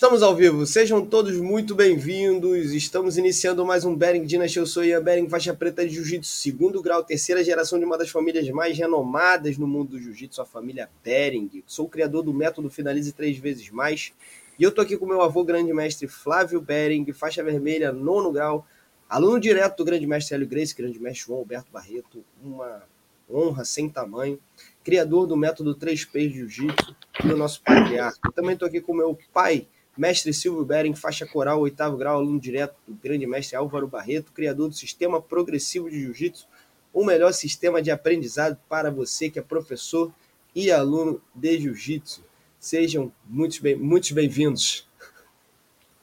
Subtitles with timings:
[0.00, 2.72] Estamos ao vivo, sejam todos muito bem-vindos.
[2.72, 4.58] Estamos iniciando mais um Bering Dynasty.
[4.58, 8.08] Eu sou Ian Bering, faixa preta de Jiu-Jitsu, segundo grau, terceira geração de uma das
[8.08, 11.62] famílias mais renomadas no mundo do Jiu-Jitsu, a família Bering.
[11.66, 14.14] Sou o criador do método Finalize Três Vezes Mais.
[14.58, 18.66] E eu tô aqui com meu avô grande mestre Flávio Bering, faixa vermelha, nono grau,
[19.06, 22.84] aluno direto do grande mestre Hélio Grace, grande mestre João Alberto Barreto, uma
[23.30, 24.40] honra sem tamanho
[24.82, 28.32] criador do método 3P de Jiu-Jitsu e o nosso patriarca.
[28.34, 29.68] Também estou aqui com meu pai,
[30.00, 34.70] mestre Silvio Bering, faixa coral, oitavo grau, aluno direto do grande mestre Álvaro Barreto, criador
[34.70, 36.46] do sistema progressivo de Jiu-Jitsu,
[36.90, 40.10] o melhor sistema de aprendizado para você que é professor
[40.54, 42.24] e aluno de Jiu-Jitsu.
[42.58, 44.88] Sejam muitos bem-vindos.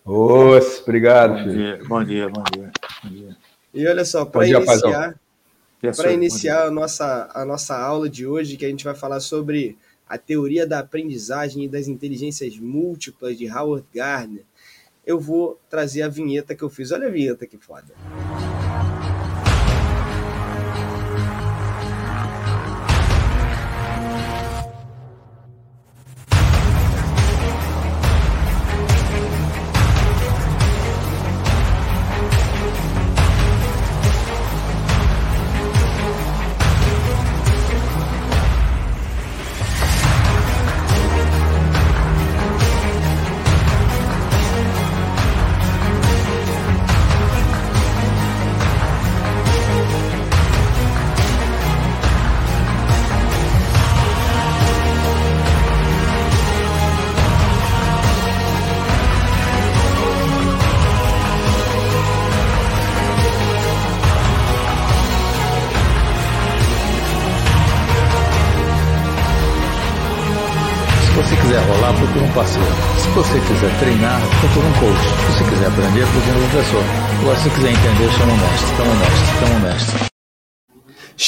[0.06, 0.16] Bem
[0.84, 1.54] obrigado, bom filho.
[1.56, 2.72] Dia, bom dia, bom dia,
[3.04, 3.38] bom dia.
[3.74, 5.20] E olha só, para iniciar,
[5.96, 9.76] para iniciar a nossa, a nossa aula de hoje, que a gente vai falar sobre
[10.08, 14.46] a teoria da aprendizagem e das inteligências múltiplas de Howard Gardner,
[15.06, 16.92] eu vou trazer a vinheta que eu fiz.
[16.92, 17.94] Olha a vinheta que foda.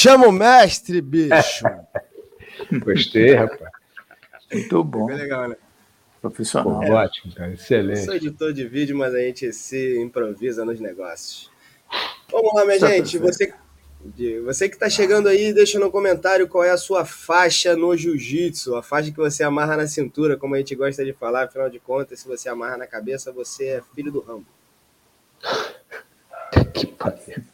[0.02, 1.62] Chama o mestre, bicho.
[2.82, 3.70] Gostei, rapaz.
[4.50, 5.06] Muito bom.
[5.06, 5.56] Foi legal, né?
[6.22, 6.80] Profissional.
[6.80, 7.52] Pô, ótimo, cara.
[7.52, 7.98] Excelente.
[7.98, 11.50] Eu sou editor de vídeo, mas a gente se improvisa nos negócios.
[12.32, 13.18] Vamos lá, minha tá gente.
[13.18, 13.52] Você
[14.42, 18.74] você que está chegando aí, deixa no comentário qual é a sua faixa no jiu-jitsu,
[18.76, 21.78] a faixa que você amarra na cintura, como a gente gosta de falar, afinal de
[21.78, 24.46] contas, se você amarra na cabeça, você é filho do Rambo.
[26.72, 27.44] Que pariu.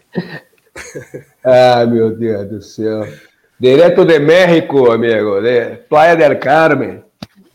[1.44, 3.06] Ai, meu Deus do céu.
[3.58, 7.02] Direto de México, amigo, de Playa del Carmen.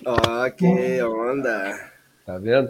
[0.06, 1.92] Ok, onda.
[2.26, 2.70] Tá vendo?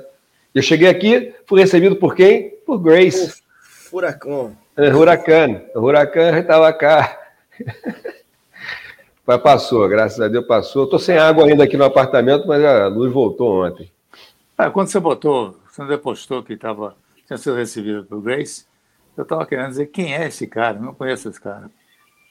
[0.54, 2.50] Eu cheguei aqui, fui recebido por quem?
[2.66, 3.42] Por Grace.
[3.62, 4.56] Furacão.
[4.76, 5.62] É, huracán.
[5.76, 7.18] O huracán estava cá.
[9.26, 10.86] Mas passou, graças a Deus passou.
[10.86, 13.90] Estou sem água ainda aqui no apartamento, mas a luz voltou ontem.
[14.58, 16.96] Ah, quando você botou, você depostou que tava,
[17.28, 18.66] tinha sido recebido pelo Grace,
[19.18, 21.70] eu estava querendo dizer quem é esse cara, não conheço esse cara.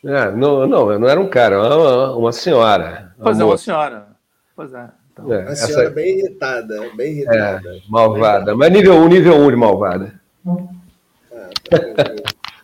[0.05, 3.15] É, não, não, não era um cara, era uma, uma senhora.
[3.19, 4.09] Pois é, uma senhora.
[4.57, 4.89] Pois é.
[5.13, 5.33] Então.
[5.33, 5.95] é uma senhora essa...
[5.95, 7.69] bem irritada, bem irritada.
[7.69, 10.21] É, malvada, mas nível 1, um, nível 1 um de malvada.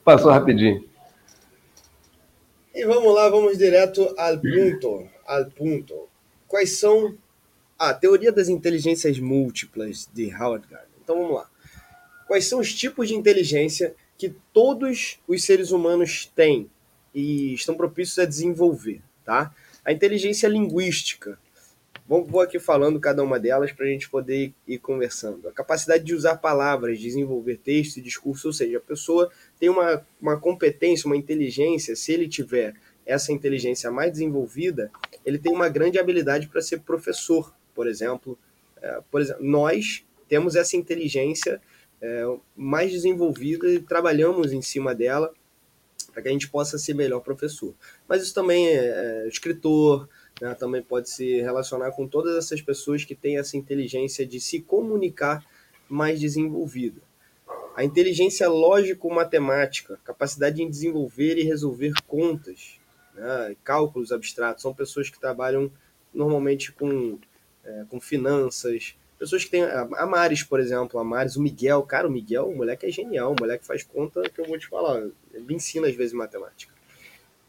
[0.02, 0.82] Passou rapidinho.
[2.74, 5.06] E vamos lá, vamos direto ao ponto.
[5.26, 6.08] Al ponto.
[6.46, 7.14] Quais são
[7.78, 10.90] a teoria das inteligências múltiplas de Howard Gardner?
[11.02, 11.46] Então vamos lá.
[12.26, 16.70] Quais são os tipos de inteligência que todos os seres humanos têm
[17.14, 19.54] e estão propícios a desenvolver, tá?
[19.84, 21.38] A inteligência linguística,
[22.08, 25.48] Vou aqui falando cada uma delas para a gente poder ir conversando.
[25.48, 29.28] A capacidade de usar palavras, desenvolver texto e discurso, ou seja, a pessoa
[29.58, 34.88] tem uma, uma competência, uma inteligência, se ele tiver essa inteligência mais desenvolvida,
[35.24, 38.38] ele tem uma grande habilidade para ser professor, por exemplo.
[38.80, 41.60] É, por exemplo, nós temos essa inteligência
[42.00, 42.24] é,
[42.54, 45.32] mais desenvolvida e trabalhamos em cima dela
[46.12, 47.74] para que a gente possa ser melhor professor.
[48.08, 50.08] Mas isso também é, é escritor,
[50.40, 54.60] né, também pode se relacionar com todas essas pessoas que têm essa inteligência de se
[54.60, 55.44] comunicar
[55.88, 57.00] mais desenvolvida.
[57.74, 62.80] A inteligência lógico-matemática, capacidade em desenvolver e resolver contas,
[63.14, 65.70] né, cálculos abstratos, são pessoas que trabalham
[66.14, 67.18] normalmente com,
[67.64, 69.62] é, com finanças, pessoas que têm.
[69.62, 73.32] A Maris, por exemplo, a Maris, o Miguel, cara, o Miguel, o moleque é genial,
[73.32, 76.72] o moleque faz conta que eu vou te falar, me ensina às vezes matemática.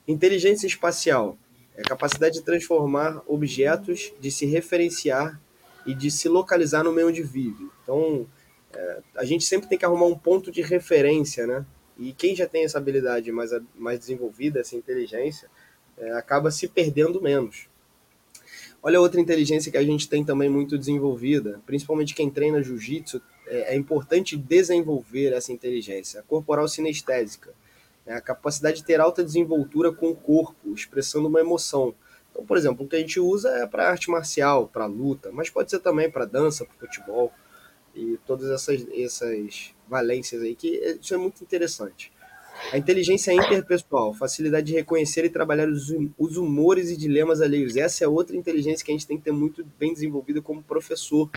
[0.07, 1.37] Inteligência espacial,
[1.75, 5.39] é a capacidade de transformar objetos, de se referenciar
[5.85, 7.69] e de se localizar no meio onde vive.
[7.83, 8.25] Então,
[8.73, 11.65] é, a gente sempre tem que arrumar um ponto de referência, né?
[11.97, 15.49] E quem já tem essa habilidade mais, mais desenvolvida, essa inteligência,
[15.97, 17.67] é, acaba se perdendo menos.
[18.81, 23.73] Olha outra inteligência que a gente tem também muito desenvolvida, principalmente quem treina jiu-jitsu, é,
[23.73, 27.53] é, importante desenvolver essa inteligência, a corporal sinestésica,
[28.05, 28.15] né?
[28.15, 31.93] a capacidade de ter alta desenvoltura com o corpo, expressando uma emoção.
[32.31, 35.49] Então, por exemplo, o que a gente usa é para arte marcial, para luta, mas
[35.49, 37.31] pode ser também para dança, para futebol
[37.95, 42.11] e todas essas, essas valências aí, que isso é muito interessante.
[42.71, 47.75] A inteligência interpessoal, facilidade de reconhecer e trabalhar os, os humores e dilemas alheios.
[47.75, 51.29] Essa é outra inteligência que a gente tem que ter muito bem desenvolvida como professor,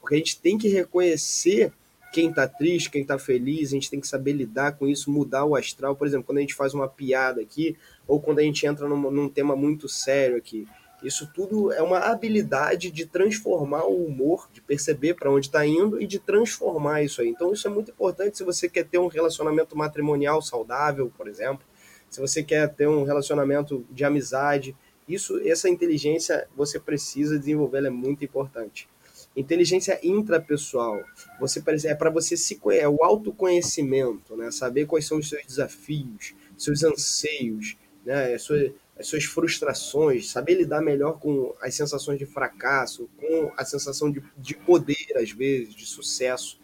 [0.00, 1.72] porque a gente tem que reconhecer
[2.12, 5.44] quem está triste, quem está feliz, a gente tem que saber lidar com isso, mudar
[5.44, 5.96] o astral.
[5.96, 7.76] Por exemplo, quando a gente faz uma piada aqui,
[8.06, 10.68] ou quando a gente entra num, num tema muito sério aqui.
[11.04, 16.00] Isso tudo é uma habilidade de transformar o humor, de perceber para onde está indo
[16.00, 17.28] e de transformar isso aí.
[17.28, 21.66] Então, isso é muito importante se você quer ter um relacionamento matrimonial saudável, por exemplo,
[22.08, 24.74] se você quer ter um relacionamento de amizade.
[25.06, 28.88] Isso, essa inteligência você precisa desenvolver, ela é muito importante.
[29.36, 31.02] Inteligência intrapessoal,
[31.38, 34.50] você é para você se é o autoconhecimento, né?
[34.50, 38.38] Saber quais são os seus desafios, seus anseios, né?
[38.38, 44.10] Suas, as suas frustrações, saber lidar melhor com as sensações de fracasso, com a sensação
[44.10, 46.60] de, de poder, às vezes, de sucesso,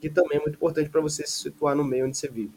[0.00, 2.52] que também é muito importante para você se situar no meio onde você vive.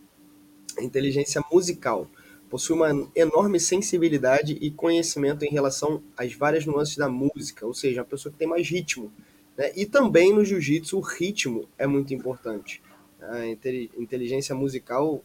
[0.78, 2.10] A inteligência musical
[2.50, 8.02] possui uma enorme sensibilidade e conhecimento em relação às várias nuances da música, ou seja,
[8.02, 9.12] uma pessoa que tem mais ritmo.
[9.58, 9.72] Né?
[9.76, 12.82] E também no jiu-jitsu o ritmo é muito importante.
[13.22, 15.22] A inteligência musical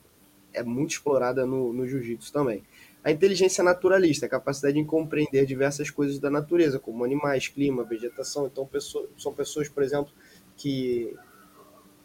[0.52, 2.62] é muito explorada no, no jiu-jitsu também.
[3.04, 8.46] A inteligência naturalista, a capacidade de compreender diversas coisas da natureza, como animais, clima, vegetação.
[8.46, 10.10] Então, pessoas, são pessoas, por exemplo,
[10.56, 11.14] que,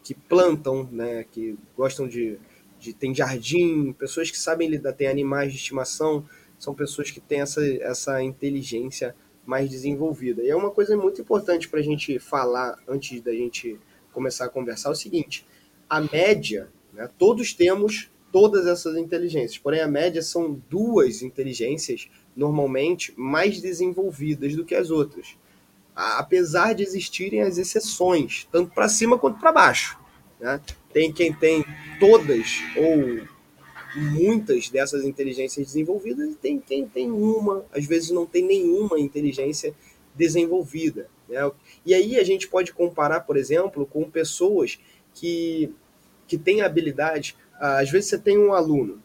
[0.04, 2.38] que plantam, né, que gostam de,
[2.78, 2.92] de.
[2.92, 6.28] tem jardim, pessoas que sabem lidar, têm animais de estimação,
[6.60, 9.16] são pessoas que têm essa, essa inteligência
[9.46, 10.44] mais desenvolvida.
[10.44, 13.80] E é uma coisa muito importante para a gente falar antes da gente
[14.12, 15.48] começar a conversar: é o seguinte,
[15.90, 19.58] a média, né, todos temos todas essas inteligências.
[19.58, 25.38] Porém, a média são duas inteligências, normalmente, mais desenvolvidas do que as outras.
[25.96, 30.00] Apesar de existirem as exceções, tanto para cima quanto para baixo.
[30.40, 30.62] Né?
[30.94, 31.66] Tem quem tem
[32.00, 33.28] todas ou
[33.96, 39.74] muitas dessas inteligências desenvolvidas e tem quem tem uma, às vezes não tem nenhuma inteligência
[40.16, 41.10] desenvolvida.
[41.28, 41.52] Né?
[41.86, 44.80] E aí a gente pode comparar, por exemplo, com pessoas
[45.14, 45.74] que,
[46.28, 49.02] que têm habilidade às vezes você tem um aluno,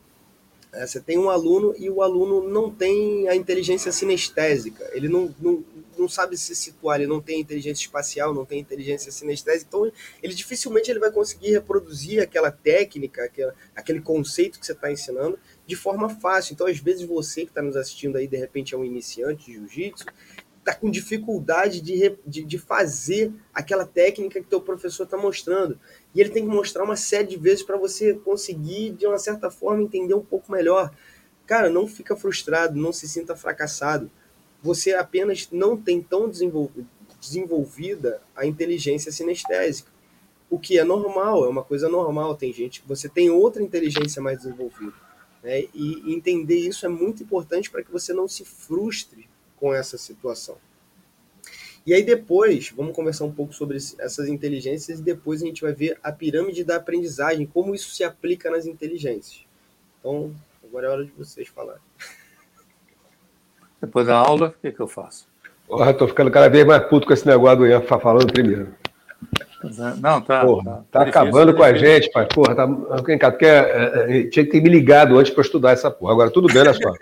[0.72, 0.86] né?
[0.86, 5.64] você tem um aluno e o aluno não tem a inteligência sinestésica, ele não, não,
[5.98, 9.92] não sabe se situar, ele não tem inteligência espacial, não tem inteligência sinestésica, então
[10.22, 15.38] ele dificilmente ele vai conseguir reproduzir aquela técnica, aquela, aquele conceito que você está ensinando
[15.66, 16.52] de forma fácil.
[16.52, 19.54] Então, às vezes, você que está nos assistindo aí, de repente é um iniciante de
[19.54, 20.04] jiu-jitsu,
[20.64, 25.78] está com dificuldade de, de, de, fazer aquela técnica que teu professor está mostrando.
[26.14, 29.50] E ele tem que mostrar uma série de vezes para você conseguir, de uma certa
[29.50, 30.90] forma, entender um pouco melhor.
[31.46, 34.10] Cara, não fica frustrado, não se sinta fracassado.
[34.62, 36.30] Você apenas não tem tão
[37.20, 39.92] desenvolvida a inteligência sinestésica.
[40.48, 42.36] O que é normal, é uma coisa normal.
[42.36, 44.94] Tem gente você tem outra inteligência mais desenvolvida.
[45.42, 45.64] Né?
[45.74, 49.23] E entender isso é muito importante para que você não se frustre
[49.64, 50.56] com essa situação.
[51.86, 55.72] E aí depois, vamos conversar um pouco sobre essas inteligências e depois a gente vai
[55.72, 59.46] ver a pirâmide da aprendizagem, como isso se aplica nas inteligências.
[59.98, 61.80] Então, agora é hora de vocês falarem.
[63.80, 65.26] Depois da aula, o que, que eu faço?
[65.66, 68.68] Porra, tô ficando cada vez mais puto com esse negócio do Ian falando primeiro.
[69.64, 70.44] É, não, tá.
[70.44, 72.26] Porra, tá, tá, tá acabando tá com a gente, pai.
[72.26, 72.68] Porra, tá.
[72.68, 76.12] Porque, é, é, tinha que ter me ligado antes para estudar essa porra.
[76.12, 76.92] Agora, tudo bem, olha só.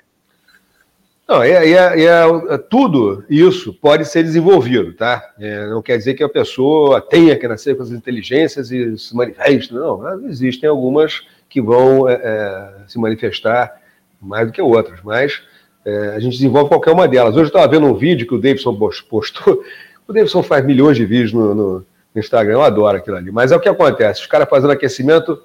[1.28, 5.32] Não, é, é, é, tudo isso pode ser desenvolvido, tá?
[5.38, 9.14] É, não quer dizer que a pessoa tenha que nascer com as inteligências e se
[9.14, 10.26] manifeste, não.
[10.28, 13.80] Existem algumas que vão é, é, se manifestar
[14.20, 15.42] mais do que outras, mas
[15.84, 17.34] é, a gente desenvolve qualquer uma delas.
[17.34, 18.76] Hoje eu estava vendo um vídeo que o Davidson
[19.08, 19.62] postou.
[20.04, 21.86] O Davidson faz milhões de vídeos no, no
[22.16, 23.30] Instagram, eu adoro aquilo ali.
[23.30, 25.40] Mas é o que acontece: os caras fazendo aquecimento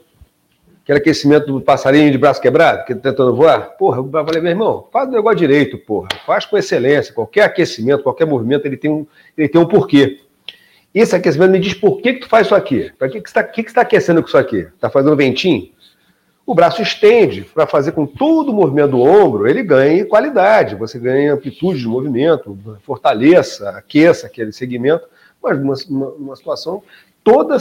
[0.88, 3.72] aquele aquecimento do passarinho de braço quebrado, que tá tentando voar.
[3.77, 6.08] Porra, eu falei, meu irmão, faz o negócio direito, porra.
[6.25, 7.13] Faz com excelência.
[7.13, 9.06] Qualquer aquecimento, qualquer movimento, ele tem um,
[9.38, 10.22] ele tem um porquê.
[10.96, 12.89] Esse aquecimento me diz por que, que tu faz isso aqui.
[12.98, 14.60] Para que, que você está tá aquecendo com isso aqui?
[14.60, 15.70] Está fazendo ventinho?
[16.46, 20.98] O braço estende para fazer com todo o movimento do ombro, ele ganhe qualidade, você
[20.98, 25.06] ganha amplitude de movimento, fortaleça, aqueça aquele segmento,
[25.44, 25.75] mas numa,
[26.17, 26.82] numa situação
[27.27, 27.58] toda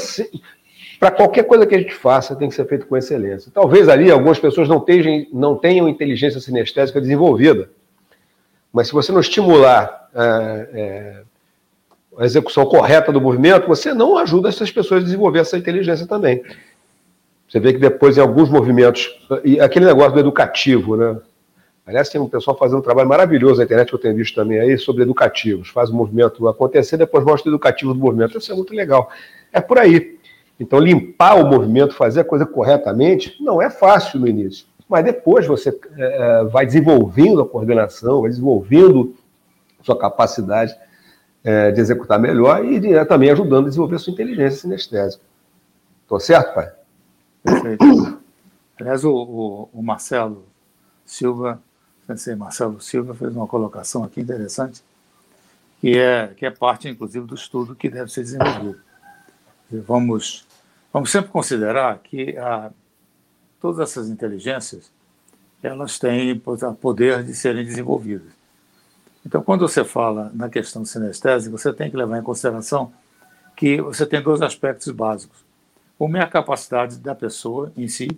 [0.99, 3.51] para qualquer coisa que a gente faça, tem que ser feito com excelência.
[3.53, 7.71] Talvez ali algumas pessoas não tenham, não tenham inteligência sinestésica desenvolvida,
[8.73, 11.23] mas se você não estimular é, é,
[12.19, 16.43] a execução correta do movimento, você não ajuda essas pessoas a desenvolver essa inteligência também.
[17.49, 21.17] Você vê que depois, em alguns movimentos, e aquele negócio do educativo, né?
[21.87, 24.59] Aliás, tem um pessoal fazendo um trabalho maravilhoso na internet que eu tenho visto também
[24.59, 25.69] aí sobre educativos.
[25.69, 28.37] Faz o movimento acontecer, depois mostra o educativo do movimento.
[28.37, 29.09] Isso é muito legal.
[29.53, 30.19] É por aí.
[30.59, 34.67] Então, limpar o movimento, fazer a coisa corretamente, não é fácil no início.
[34.89, 39.15] Mas depois você é, vai desenvolvendo a coordenação, vai desenvolvendo
[39.83, 40.75] sua capacidade
[41.45, 45.23] é, de executar melhor e de, é, também ajudando a desenvolver sua inteligência sinestésica.
[46.03, 46.73] Estou certo, pai?
[47.43, 48.21] Perfeito.
[48.81, 50.45] Aliás, o, o, o Marcelo
[51.05, 51.61] Silva
[52.07, 54.83] sensei Marcelo Silva fez uma colocação aqui interessante,
[55.81, 58.81] que é, que é parte, inclusive, do estudo que deve ser desenvolvido.
[59.71, 60.46] Vamos,
[60.93, 62.71] vamos sempre considerar que a,
[63.61, 64.91] todas essas inteligências
[65.63, 66.41] elas têm
[66.81, 68.33] poder de serem desenvolvidas.
[69.25, 72.93] Então, quando você fala na questão sinestésica, você tem que levar em consideração
[73.57, 75.39] que você tem dois aspectos básicos.
[75.99, 78.09] Uma é a capacidade da pessoa em si,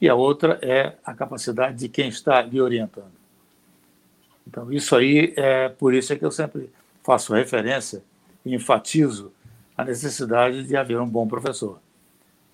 [0.00, 3.12] e a outra é a capacidade de quem está lhe orientando.
[4.44, 6.68] Então, isso aí é por isso é que eu sempre
[7.04, 8.02] faço referência
[8.44, 9.30] e enfatizo
[9.76, 11.78] a necessidade de haver um bom professor.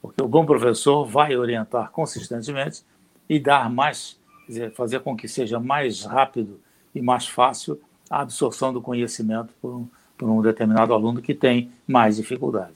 [0.00, 2.82] Porque o bom professor vai orientar consistentemente
[3.28, 6.60] e dar mais, dizer, fazer com que seja mais rápido
[6.94, 11.70] e mais fácil a absorção do conhecimento por um, por um determinado aluno que tem
[11.86, 12.74] mais dificuldade.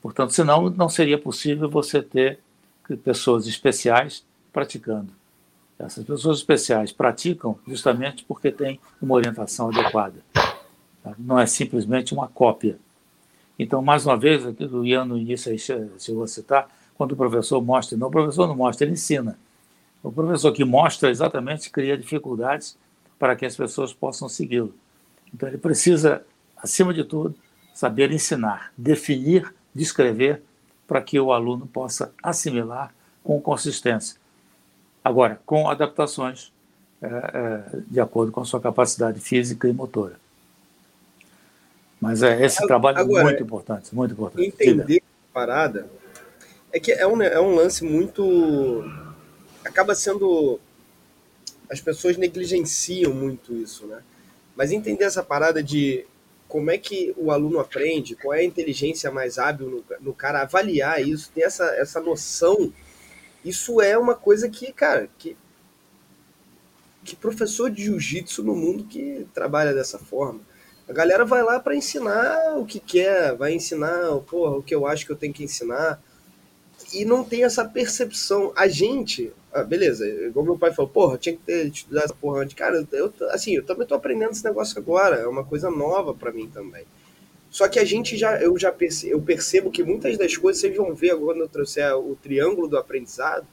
[0.00, 2.38] Portanto, senão não seria possível você ter
[3.02, 5.12] pessoas especiais praticando.
[5.78, 10.16] Essas pessoas especiais praticam justamente porque têm uma orientação adequada.
[11.18, 12.78] Não é simplesmente uma cópia.
[13.58, 17.60] Então, mais uma vez, o Ian no início aí chegou a citar, quando o professor
[17.62, 19.38] mostra, não, o professor não mostra, ele ensina.
[20.02, 22.76] O professor que mostra exatamente cria dificuldades
[23.18, 24.74] para que as pessoas possam segui-lo.
[25.32, 26.24] Então, ele precisa,
[26.56, 27.34] acima de tudo,
[27.72, 30.42] saber ensinar, definir, descrever
[30.86, 34.16] para que o aluno possa assimilar com consistência.
[35.02, 36.52] Agora, com adaptações
[37.02, 40.18] é, é, de acordo com a sua capacidade física e motora.
[42.04, 44.46] Mas é, esse trabalho Agora, é muito importante, muito importante.
[44.46, 45.88] Entender a parada
[46.70, 48.84] é que é um, é um lance muito.
[49.64, 50.60] Acaba sendo.
[51.70, 54.02] As pessoas negligenciam muito isso, né?
[54.54, 56.04] Mas entender essa parada de
[56.46, 60.42] como é que o aluno aprende, qual é a inteligência mais hábil no, no cara,
[60.42, 62.70] avaliar isso, ter essa, essa noção,
[63.42, 65.36] isso é uma coisa que, cara, que,
[67.02, 70.40] que professor de jiu-jitsu no mundo que trabalha dessa forma.
[70.86, 74.86] A galera vai lá para ensinar o que quer, vai ensinar porra, o que eu
[74.86, 76.02] acho que eu tenho que ensinar,
[76.92, 78.52] e não tem essa percepção.
[78.54, 82.42] A gente, ah, beleza, igual meu pai falou, porra, tinha que ter estudado essa porra
[82.42, 82.54] antes.
[82.54, 86.30] Cara, eu, assim, eu também tô aprendendo esse negócio agora, é uma coisa nova para
[86.30, 86.84] mim também.
[87.50, 90.76] Só que a gente já, eu já percebo, eu percebo que muitas das coisas vocês
[90.76, 93.46] vão ver agora quando eu trouxer o triângulo do aprendizado.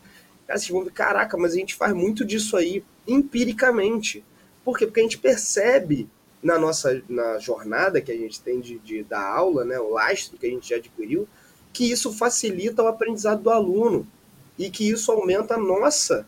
[0.47, 4.25] Cara, vocês vão ver, caraca, mas a gente faz muito disso aí empiricamente.
[4.65, 4.85] Por quê?
[4.85, 6.09] Porque a gente percebe
[6.41, 10.37] na nossa na jornada que a gente tem de, de da aula, né, o lastro
[10.37, 11.27] que a gente já adquiriu,
[11.71, 14.07] que isso facilita o aprendizado do aluno
[14.57, 16.27] e que isso aumenta a nossa,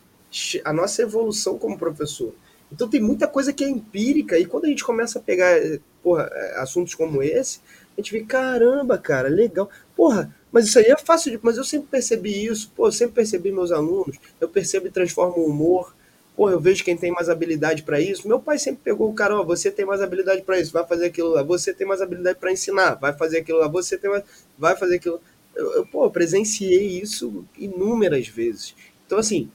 [0.64, 2.32] a nossa evolução como professor.
[2.72, 5.56] Então tem muita coisa que é empírica e quando a gente começa a pegar
[6.02, 7.60] porra, é, assuntos como esse,
[7.96, 9.70] a gente vê, caramba, cara, legal.
[9.96, 11.40] Porra, mas isso aí é fácil de.
[11.42, 15.38] Mas eu sempre percebi isso, pô, eu sempre percebi meus alunos, eu percebo e transformo
[15.38, 15.94] o humor.
[16.36, 18.26] Pô, eu vejo quem tem mais habilidade para isso.
[18.26, 21.06] Meu pai sempre pegou o cara, ó, você tem mais habilidade para isso, vai fazer
[21.06, 21.42] aquilo lá.
[21.44, 23.68] Você tem mais habilidade para ensinar, vai fazer aquilo lá.
[23.68, 24.24] Você tem mais,
[24.58, 25.20] vai fazer aquilo.
[25.54, 28.74] Eu, eu, pô, presenciei isso inúmeras vezes.
[29.06, 29.48] Então, assim,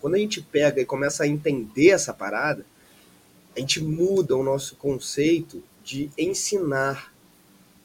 [0.00, 2.66] quando a gente pega e começa a entender essa parada,
[3.56, 7.12] a gente muda o nosso conceito de ensinar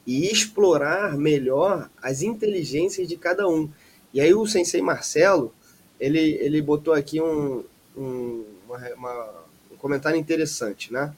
[0.04, 3.70] e explorar melhor as inteligências de cada um.
[4.12, 5.52] E aí o sensei Marcelo,
[6.00, 7.64] ele, ele botou aqui um,
[7.96, 11.14] um, uma, uma, um comentário interessante, né?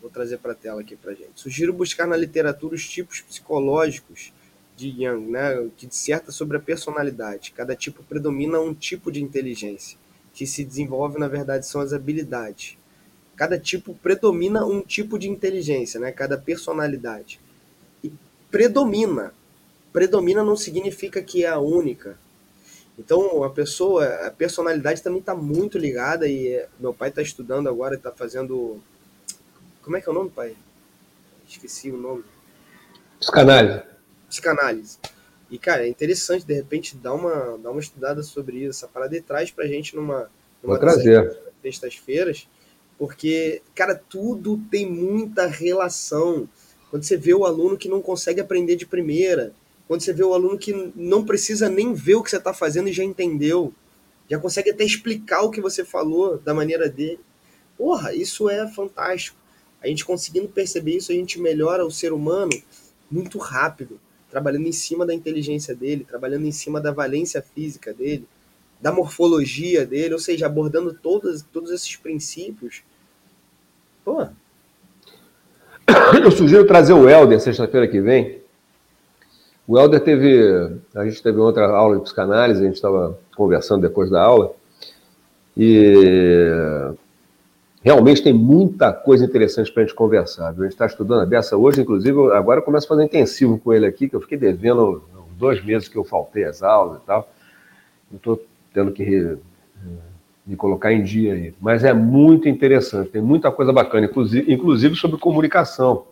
[0.00, 1.32] Vou trazer para a tela aqui para gente.
[1.34, 4.32] Sugiro buscar na literatura os tipos psicológicos
[4.76, 7.52] de Young, né, que disserta sobre a personalidade.
[7.52, 9.98] Cada tipo predomina um tipo de inteligência,
[10.32, 12.78] que se desenvolve, na verdade, são as habilidades.
[13.36, 17.38] Cada tipo predomina um tipo de inteligência, né, cada personalidade.
[18.02, 18.10] E
[18.50, 19.34] predomina.
[19.92, 22.18] Predomina não significa que é a única.
[23.00, 27.94] Então, a pessoa, a personalidade também está muito ligada e meu pai está estudando agora,
[27.96, 28.78] está fazendo...
[29.82, 30.54] Como é que é o nome, pai?
[31.48, 32.22] Esqueci o nome.
[33.18, 33.90] Psicanálise
[34.30, 34.98] psicanálise.
[35.50, 38.70] E, cara, é interessante, de repente, dar uma, dar uma estudada sobre isso.
[38.70, 40.30] Essa parada e traz pra gente numa,
[40.62, 41.36] numa trazer.
[41.60, 42.48] sextas-feiras,
[42.96, 46.48] Porque, cara, tudo tem muita relação.
[46.88, 49.52] Quando você vê o aluno que não consegue aprender de primeira,
[49.90, 52.88] quando você vê o aluno que não precisa nem ver o que você está fazendo
[52.88, 53.74] e já entendeu,
[54.28, 57.18] já consegue até explicar o que você falou da maneira dele.
[57.76, 59.36] Porra, isso é fantástico.
[59.82, 62.52] A gente conseguindo perceber isso, a gente melhora o ser humano
[63.10, 63.98] muito rápido,
[64.30, 68.28] trabalhando em cima da inteligência dele, trabalhando em cima da valência física dele,
[68.80, 72.84] da morfologia dele, ou seja, abordando todos, todos esses princípios.
[74.04, 74.24] Pô.
[76.22, 78.39] Eu sugiro trazer o Helder sexta-feira que vem.
[79.70, 80.80] O Helder teve.
[80.96, 84.52] A gente teve outra aula de psicanálise, a gente estava conversando depois da aula.
[85.56, 86.92] E
[87.80, 90.50] realmente tem muita coisa interessante para a gente conversar.
[90.50, 90.62] Viu?
[90.62, 93.72] A gente está estudando a beça hoje, inclusive, agora eu começo a fazer intensivo com
[93.72, 95.04] ele aqui, que eu fiquei devendo
[95.38, 97.32] dois meses que eu faltei as aulas e tal.
[98.12, 98.42] Estou
[98.74, 99.38] tendo que
[100.44, 101.54] me colocar em dia aí.
[101.60, 106.06] Mas é muito interessante, tem muita coisa bacana, inclusive, inclusive sobre comunicação.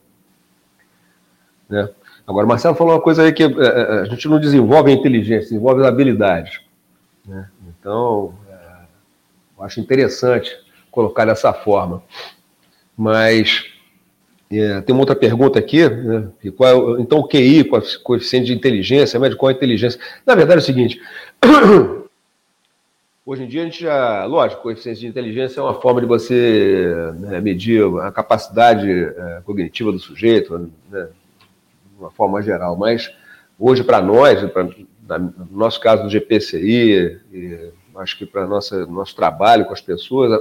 [1.69, 1.89] Né?
[2.29, 4.95] Agora, o Marcelo falou uma coisa aí que é, é, a gente não desenvolve a
[4.95, 6.61] inteligência, desenvolve as habilidades.
[7.27, 7.49] Né?
[7.67, 8.55] Então, é,
[9.57, 10.55] eu acho interessante
[10.91, 12.03] colocar dessa forma.
[12.95, 13.65] Mas
[14.51, 16.29] é, tem uma outra pergunta aqui, né?
[16.55, 17.65] qual é, então o QI,
[18.05, 19.99] coeficiente de inteligência, mede qual é a inteligência?
[20.27, 21.01] Na verdade é o seguinte,
[23.25, 26.93] hoje em dia a gente já, lógico, coeficiente de inteligência é uma forma de você
[27.21, 31.09] né, medir a capacidade é, cognitiva do sujeito, né,
[31.99, 33.13] de uma forma geral, mas
[33.59, 39.65] hoje para nós, pra, no nosso caso do GPCI, e acho que para nosso trabalho
[39.65, 40.41] com as pessoas,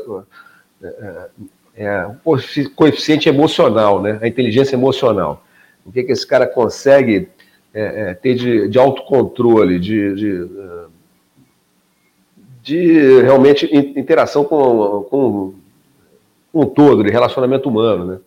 [0.82, 1.30] é,
[1.76, 2.38] é, o
[2.76, 4.20] coeficiente emocional, né?
[4.22, 5.44] a inteligência emocional.
[5.86, 7.30] O que, que esse cara consegue
[7.74, 10.50] é, é, ter de, de autocontrole, de, de,
[12.62, 15.54] de, realmente interação com, com,
[16.52, 18.20] com o todo, de relacionamento humano, né?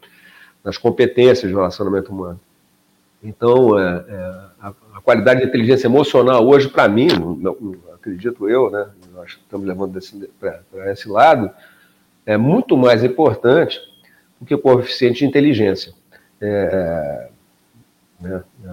[0.64, 2.40] nas competências de relacionamento humano.
[3.22, 4.14] Então, é, é,
[4.60, 8.88] a, a, qualidade de inteligência emocional hoje, para mim, não, não, acredito eu, né?
[9.12, 9.98] nós estamos levando
[10.38, 11.50] para esse lado,
[12.24, 13.78] é muito mais importante
[14.40, 15.92] do que o coeficiente de inteligência.
[16.40, 17.28] É,
[18.18, 18.68] né, é,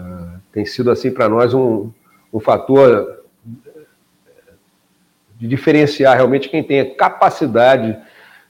[0.54, 1.92] tem sido assim para nós um,
[2.32, 3.24] um fator
[5.38, 7.98] de diferenciar realmente quem tem a capacidade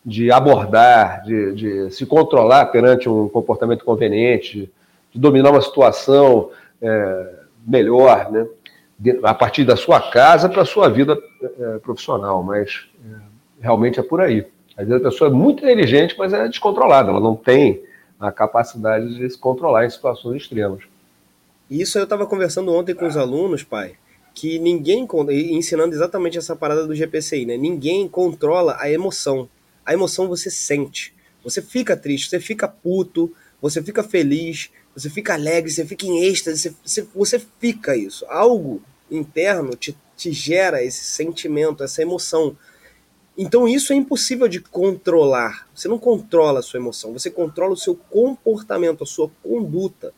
[0.06, 4.72] de abordar, de, de, se controlar perante um comportamento conveniente,
[5.14, 7.34] de dominar uma situação é,
[7.66, 8.48] melhor, né?
[9.24, 13.20] a partir da sua casa para a sua vida é, profissional, mas é,
[13.62, 14.48] realmente é por aí.
[14.76, 17.84] Às vezes a pessoa é muito inteligente, mas é descontrolada, ela não tem
[18.20, 20.84] a capacidade de se controlar em situações extremas.
[21.70, 23.96] Isso eu estava conversando ontem com os alunos, pai,
[24.34, 25.08] que ninguém,
[25.52, 27.58] ensinando exatamente essa parada do GPCI, né?
[27.58, 29.50] Ninguém controla a emoção.
[29.86, 31.14] A emoção você sente.
[31.44, 36.24] Você fica triste, você fica puto, você fica feliz, você fica alegre, você fica em
[36.24, 38.26] êxtase, você, você, fica isso.
[38.28, 38.82] Algo
[39.12, 42.58] interno te, te gera esse sentimento, essa emoção.
[43.38, 45.70] Então isso é impossível de controlar.
[45.76, 50.12] Você não controla a sua emoção, você controla o seu comportamento, a sua conduta.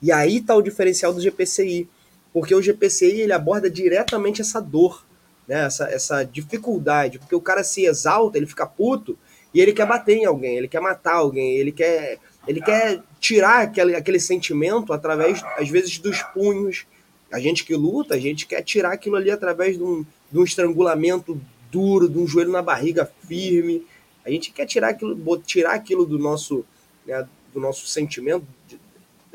[0.00, 1.86] E aí está o diferencial do GPCI,
[2.32, 5.04] porque o GPCI ele aborda diretamente essa dor,
[5.46, 5.66] né?
[5.66, 9.18] essa, essa dificuldade, porque o cara se exalta, ele fica puto
[9.52, 13.62] e ele quer bater em alguém, ele quer matar alguém, ele quer, ele quer tirar
[13.62, 16.86] aquele, aquele sentimento através, às vezes, dos punhos.
[17.32, 20.44] A gente que luta, a gente quer tirar aquilo ali através de um, de um
[20.44, 23.84] estrangulamento duro, de um joelho na barriga firme.
[24.24, 26.64] A gente quer tirar aquilo, tirar aquilo do nosso,
[27.06, 28.46] né, do nosso sentimento.
[28.68, 28.76] De,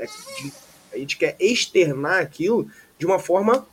[0.02, 0.54] de,
[0.94, 3.68] a gente quer externar aquilo de uma forma,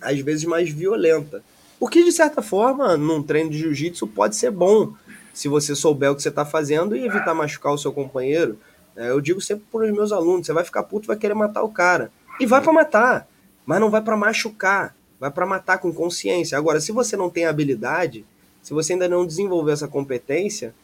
[0.00, 1.42] às vezes, mais violenta.
[1.80, 4.94] O que, de certa forma, num treino de jiu-jitsu pode ser bom,
[5.34, 8.58] se você souber o que você está fazendo e evitar machucar o seu companheiro.
[8.96, 11.62] É, eu digo sempre para os meus alunos: você vai ficar puto, vai querer matar
[11.62, 12.10] o cara.
[12.40, 13.28] E vai para matar,
[13.66, 14.94] mas não vai para machucar
[15.24, 16.58] vai para matar com consciência.
[16.58, 18.26] Agora, se você não tem habilidade,
[18.62, 20.74] se você ainda não desenvolveu essa competência,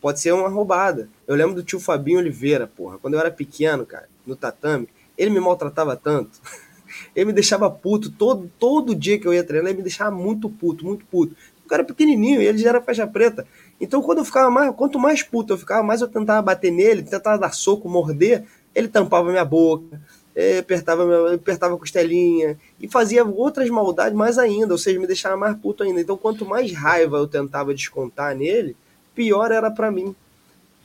[0.00, 1.08] pode ser uma roubada.
[1.28, 5.30] Eu lembro do tio Fabinho Oliveira, porra, quando eu era pequeno, cara, no tatame, ele
[5.30, 6.40] me maltratava tanto.
[7.14, 10.50] ele me deixava puto todo, todo dia que eu ia treinar, ele me deixava muito
[10.50, 11.36] puto, muito puto.
[11.64, 13.46] O cara pequenininho ele já era faixa preta.
[13.80, 17.02] Então, quando eu ficava mais, quanto mais puto eu ficava, mais eu tentava bater nele,
[17.02, 20.00] tentava dar soco, morder, ele tampava minha boca,
[20.34, 25.36] é, apertava, apertava a costelinha e fazia outras maldades mais ainda, ou seja, me deixava
[25.36, 26.00] mais puto ainda.
[26.00, 28.76] Então, quanto mais raiva eu tentava descontar nele,
[29.14, 30.14] pior era para mim.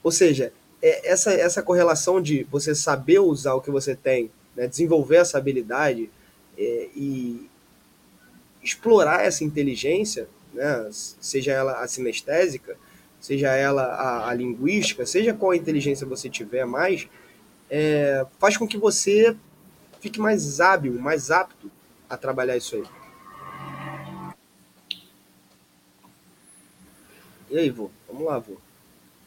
[0.04, 4.67] Ou seja, é, essa, essa correlação de você saber usar o que você tem, né,
[4.67, 6.10] desenvolver essa habilidade
[6.58, 7.49] é, e
[8.63, 12.78] explorar essa inteligência, né, seja ela a sinestésica,
[13.20, 17.08] seja ela a, a linguística, seja qual inteligência você tiver mais,
[17.70, 19.36] é, faz com que você
[20.00, 21.70] fique mais hábil, mais apto
[22.10, 22.84] a trabalhar isso aí.
[27.52, 27.90] E aí, vô?
[28.08, 28.58] Vamos lá, vô.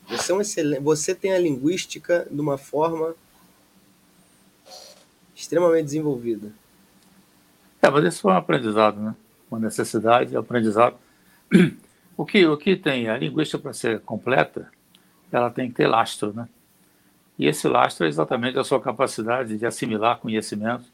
[0.08, 3.14] Você, é um excelente, você tem a linguística de uma forma
[5.34, 6.52] extremamente desenvolvida.
[7.80, 9.14] É, mas isso foi um aprendizado, né?
[9.50, 10.96] Uma necessidade, aprendizado.
[12.14, 13.08] O que, o que tem?
[13.08, 14.70] A linguística, para ser completa,
[15.32, 16.48] ela tem que ter lastro, né?
[17.38, 20.84] E esse lastro é exatamente a sua capacidade de assimilar conhecimento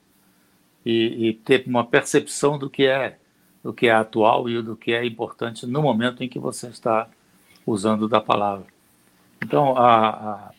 [0.87, 3.19] e, e, ter uma percepção do que é
[3.63, 7.09] do que é atual e do que é importante no momento em que você está
[7.67, 8.67] usando da palavra.
[9.43, 10.51] Então, a, a,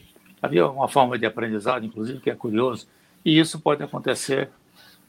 [0.42, 2.88] havia uma forma de aprendizado, inclusive, que é curioso,
[3.24, 4.50] e isso pode acontecer,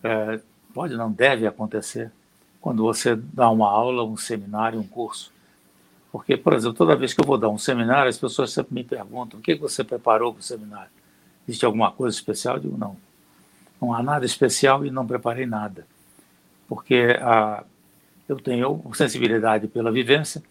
[0.02, 0.40] é,
[0.72, 2.12] pode não deve acontecer,
[2.60, 5.32] quando você dá uma aula, um seminário, um curso.
[6.12, 8.84] Porque, por exemplo, toda vez que eu vou dar um seminário, as pessoas sempre me
[8.84, 10.90] perguntam o que você preparou para o seminário.
[11.48, 12.56] Existe alguma coisa especial?
[12.56, 12.96] Eu digo, não.
[13.80, 15.86] Não há nada especial e não preparei nada.
[16.68, 17.64] Porque a,
[18.28, 20.42] eu tenho sensibilidade pela vivência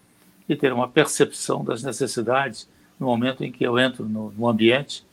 [0.48, 2.68] e ter uma percepção das necessidades
[2.98, 5.04] no momento em que eu entro no, no ambiente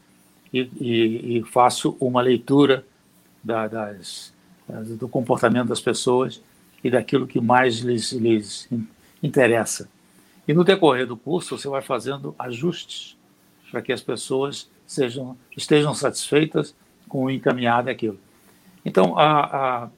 [0.52, 2.86] e, e, e, faço uma leitura
[3.44, 4.34] da, das,
[4.98, 6.42] do comportamento das pessoas
[6.84, 8.70] e daquilo que mais lhes, lhes
[9.22, 9.90] interessa.
[10.48, 13.18] E no decorrer do curso, você vai fazendo ajustes
[13.70, 16.74] para que as pessoas sejam, estejam satisfeitas
[17.08, 18.20] com o encaminhar daquilo.
[18.86, 19.90] Então, a, a,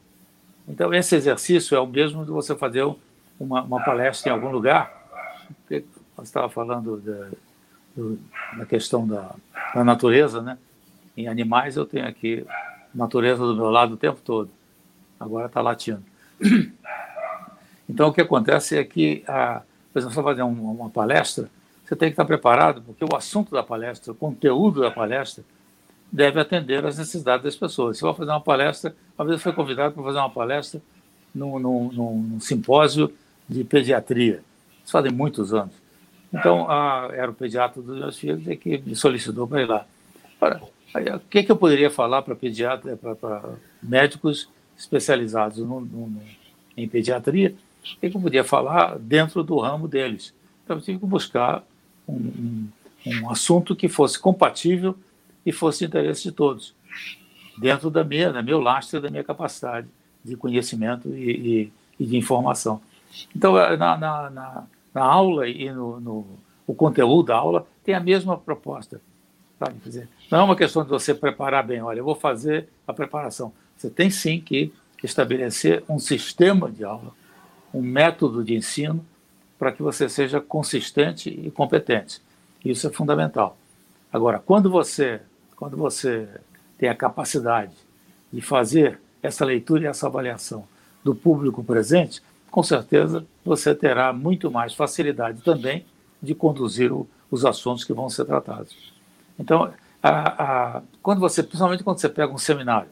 [0.67, 2.83] então, esse exercício é o mesmo de você fazer
[3.39, 4.91] uma, uma palestra em algum lugar.
[5.67, 5.83] Você
[6.23, 6.97] estava falando
[8.57, 9.35] da questão da,
[9.73, 10.57] da natureza, né?
[11.15, 12.45] Em animais, eu tenho aqui
[12.93, 14.49] natureza do meu lado o tempo todo.
[15.19, 16.03] Agora está latindo.
[17.89, 21.49] Então, o que acontece é que, a, por exemplo, você fazer uma, uma palestra,
[21.83, 25.43] você tem que estar preparado, porque o assunto da palestra, o conteúdo da palestra,
[26.11, 27.97] deve atender às necessidades das pessoas.
[27.97, 30.79] Se eu vou fazer uma palestra, uma vez eu fui convidado para fazer uma palestra
[31.33, 33.11] num, num, num simpósio
[33.47, 34.43] de pediatria.
[34.83, 35.73] Isso fazem muitos anos.
[36.31, 39.85] Então, a, era o pediatra dos meus filhos e que me solicitou para ir lá.
[40.39, 40.61] Ora,
[41.15, 43.41] o que, que eu poderia falar para pediatra, para
[43.81, 44.47] médicos
[44.79, 46.21] especializados no, no,
[46.75, 47.53] em pediatria?
[47.83, 50.33] O que, eu podia falar dentro do ramo deles?
[50.63, 51.63] Então, eu tive que buscar
[52.07, 52.69] um, um,
[53.05, 54.95] um assunto que fosse compatível
[55.45, 56.73] e fosse de interesse de todos,
[57.57, 59.87] dentro da minha, da meu lastro, da minha capacidade
[60.23, 62.81] de conhecimento e, e, e de informação.
[63.35, 66.25] Então, na, na, na na aula e no, no
[66.65, 69.01] o conteúdo da aula tem a mesma proposta.
[69.57, 69.79] Sabe?
[69.81, 72.93] Quer dizer, não é uma questão de você preparar bem, olha, eu vou fazer a
[72.93, 73.51] preparação.
[73.79, 77.13] Você tem sim que estabelecer um sistema de aula,
[77.73, 79.05] um método de ensino
[79.57, 82.21] para que você seja consistente e competente.
[82.63, 83.57] Isso é fundamental.
[84.11, 85.21] Agora, quando você,
[85.55, 86.27] quando você
[86.77, 87.71] tem a capacidade
[88.33, 90.67] de fazer essa leitura e essa avaliação
[91.01, 95.85] do público presente, com certeza você terá muito mais facilidade também
[96.21, 98.75] de conduzir o, os assuntos que vão ser tratados.
[99.39, 99.71] Então,
[100.03, 100.43] a,
[100.79, 102.89] a, quando você, principalmente quando você pega um seminário,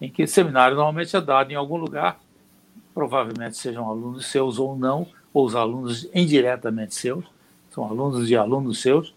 [0.00, 2.20] em que seminário normalmente é dado em algum lugar,
[2.94, 7.24] provavelmente sejam alunos seus ou não, ou os alunos indiretamente seus,
[7.70, 9.14] são alunos de alunos seus,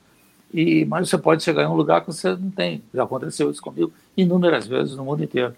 [0.53, 2.83] e mas você pode chegar em um lugar que você não tem.
[2.93, 5.55] Já aconteceu isso comigo inúmeras vezes no mundo inteiro.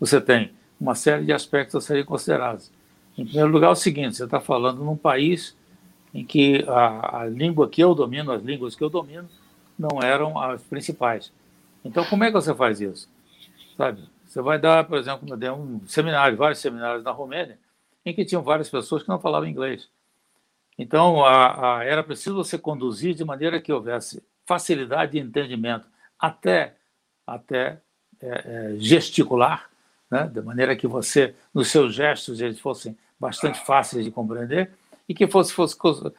[0.00, 2.70] Você tem uma série de aspectos a serem considerados.
[3.16, 5.54] Em primeiro lugar, é o seguinte: você está falando num país
[6.14, 9.28] em que a, a, língua que eu domino, as línguas que eu domino,
[9.78, 11.30] não eram as principais.
[11.84, 13.08] Então, como é que você faz isso?
[13.76, 14.02] Sabe?
[14.24, 17.58] Você vai dar, por exemplo, eu dei um seminário, vários seminários na Romênia,
[18.04, 19.88] em que tinham várias pessoas que não falavam inglês.
[20.78, 25.86] Então, a, a, era preciso você conduzir de maneira que houvesse facilidade de entendimento,
[26.18, 26.74] até,
[27.26, 27.80] até
[28.20, 29.70] é, é, gesticular,
[30.10, 30.30] né?
[30.32, 34.70] de maneira que você, nos seus gestos, eles fossem bastante fáceis de compreender,
[35.08, 35.76] e que fosse, fosse,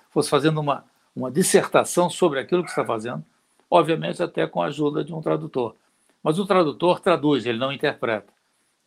[0.10, 0.84] fosse fazendo uma,
[1.16, 3.24] uma dissertação sobre aquilo que está fazendo,
[3.70, 5.76] obviamente até com a ajuda de um tradutor.
[6.24, 8.32] Mas o tradutor traduz, ele não interpreta.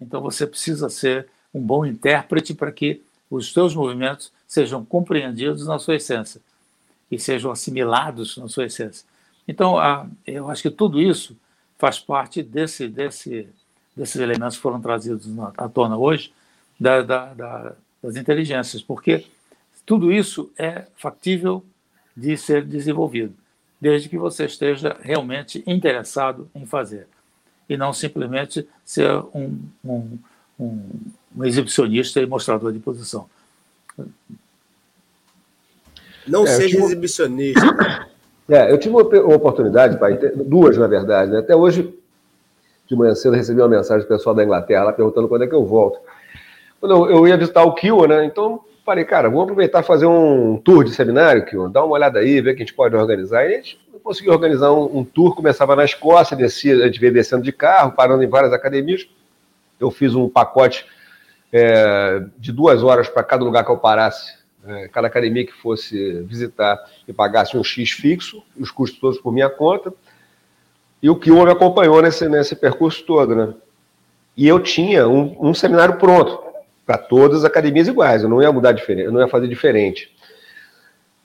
[0.01, 5.79] Então você precisa ser um bom intérprete para que os seus movimentos sejam compreendidos na
[5.79, 6.41] sua essência
[7.11, 9.05] e sejam assimilados na sua essência.
[9.47, 9.77] Então,
[10.27, 11.37] eu acho que tudo isso
[11.79, 13.49] faz parte desse, desse,
[13.97, 16.33] desses elementos que foram trazidos à tona hoje,
[16.79, 19.27] da, da, da, das inteligências, porque
[19.85, 21.65] tudo isso é factível
[22.17, 23.35] de ser desenvolvido,
[23.81, 27.09] desde que você esteja realmente interessado em fazer,
[27.71, 30.19] e não simplesmente ser um, um,
[30.59, 30.91] um,
[31.37, 33.27] um exibicionista e mostrador de posição.
[36.27, 36.83] Não é, seja tive...
[36.83, 38.11] exibicionista.
[38.53, 41.31] É, eu tive uma, uma oportunidade, pai, duas na verdade.
[41.31, 41.39] Né?
[41.39, 41.95] Até hoje,
[42.85, 45.55] de manhã cedo, recebi uma mensagem do pessoal da Inglaterra lá perguntando quando é que
[45.55, 46.01] eu volto.
[46.81, 48.25] Quando eu, eu ia visitar o Kiel, né?
[48.25, 52.19] Então falei, cara, vamos aproveitar e fazer um tour de seminário, Kiel, dá uma olhada
[52.19, 53.49] aí, ver o que a gente pode organizar.
[53.49, 57.13] E a gente conseguiu organizar um, um tour, começava na Escócia, descia, a gente veio
[57.13, 59.09] descendo de carro, parando em várias academias.
[59.79, 60.85] Eu fiz um pacote
[61.53, 66.23] é, de duas horas para cada lugar que eu parasse, é, cada academia que fosse
[66.23, 69.93] visitar e pagasse um X fixo, os custos todos por minha conta.
[71.03, 73.55] E o Kion me acompanhou nesse, nesse percurso todo, né?
[74.37, 76.43] E eu tinha um, um seminário pronto
[76.87, 80.15] para todas as academias iguais, eu não ia mudar diferente, eu não ia fazer diferente.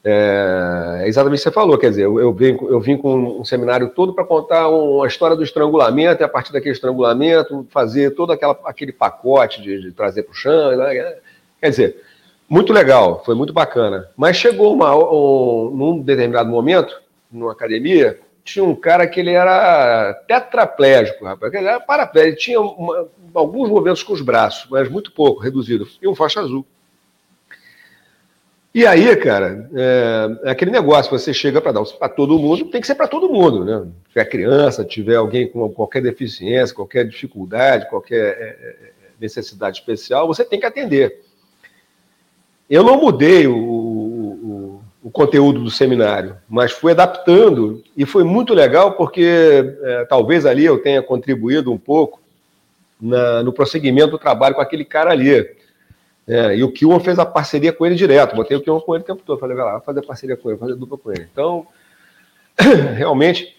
[0.07, 3.39] É, é exatamente o que você falou, quer dizer, eu, eu, vim, eu vim com
[3.39, 8.11] um seminário todo para contar uma história do estrangulamento, e a partir daquele estrangulamento, fazer
[8.11, 10.77] todo aquela, aquele pacote de, de trazer para o chão.
[10.77, 11.15] Né?
[11.59, 12.03] Quer dizer,
[12.47, 14.07] muito legal, foi muito bacana.
[14.15, 20.13] Mas chegou uma, um, num determinado momento, numa academia, tinha um cara que ele era
[20.27, 25.41] tetraplégico, rapaz, ele era paraplégico, tinha uma, alguns movimentos com os braços, mas muito pouco,
[25.41, 26.63] reduzido, e um faixa azul.
[28.75, 32.81] E aí, cara, é, é aquele negócio, você chega para dar para todo mundo, tem
[32.81, 33.87] que ser para todo mundo, né?
[34.03, 38.75] Se tiver criança, tiver alguém com qualquer deficiência, qualquer dificuldade, qualquer é, é,
[39.17, 41.21] necessidade especial, você tem que atender.
[42.69, 48.53] Eu não mudei o, o, o conteúdo do seminário, mas fui adaptando e foi muito
[48.53, 52.19] legal porque é, talvez ali eu tenha contribuído um pouco
[52.99, 55.49] na, no prosseguimento do trabalho com aquele cara ali.
[56.27, 58.35] É, e o Kilman fez a parceria com ele direto.
[58.35, 59.39] Botei o Kilman com ele o tempo todo.
[59.39, 61.27] Falei, vai lá, fazer parceria com ele, fazer dupla com ele.
[61.31, 61.67] Então,
[62.95, 63.55] realmente,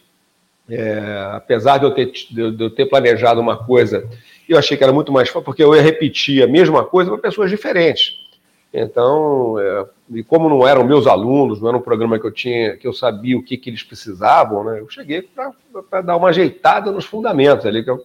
[0.68, 4.08] é, apesar de eu, ter, de eu ter planejado uma coisa,
[4.48, 7.20] eu achei que era muito mais fácil, porque eu ia repetir a mesma coisa para
[7.20, 8.26] pessoas diferentes.
[8.72, 12.76] Então, é, e como não eram meus alunos, não era um programa que eu tinha,
[12.76, 16.92] que eu sabia o que, que eles precisavam, né, eu cheguei para dar uma ajeitada
[16.92, 18.04] nos fundamentos ali, que eu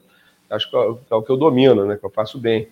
[0.50, 2.69] acho que é, é o que eu domino, né, que eu faço bem.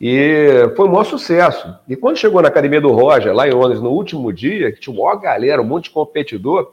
[0.00, 1.76] E foi um maior sucesso.
[1.86, 4.98] E quando chegou na academia do Roger, lá em Londres, no último dia, que tinha
[4.98, 6.72] uma galera, um monte de competidor,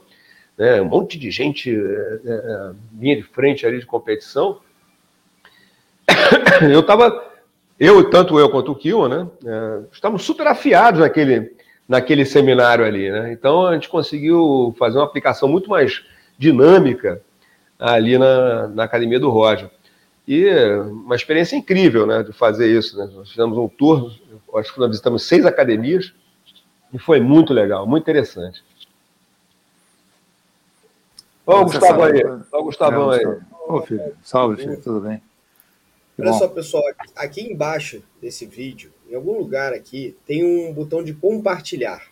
[0.58, 4.60] né, um monte de gente é, linha de frente ali de competição,
[6.72, 7.32] eu estava,
[7.78, 11.54] eu, tanto eu quanto o Kion, né, é, estávamos super afiados naquele,
[11.86, 13.12] naquele seminário ali.
[13.12, 13.34] Né?
[13.34, 16.02] Então a gente conseguiu fazer uma aplicação muito mais
[16.38, 17.22] dinâmica
[17.78, 19.70] ali na, na academia do Roger.
[20.28, 20.52] E
[20.90, 22.98] uma experiência incrível, né, de fazer isso.
[22.98, 23.10] Né?
[23.14, 24.12] Nós fizemos um tour,
[24.56, 26.14] acho que nós visitamos seis academias,
[26.94, 28.64] e foi muito legal, muito interessante.
[31.46, 32.26] Olha o Gustavo aí.
[32.26, 33.26] Olha o Gustavão aí.
[33.68, 34.18] Ô, filho.
[34.22, 34.82] Salve, filho.
[34.82, 35.22] Tudo bem?
[36.20, 36.84] Olha só, pessoal.
[37.16, 42.06] Aqui embaixo desse vídeo, em algum lugar aqui, tem um botão de compartilhar.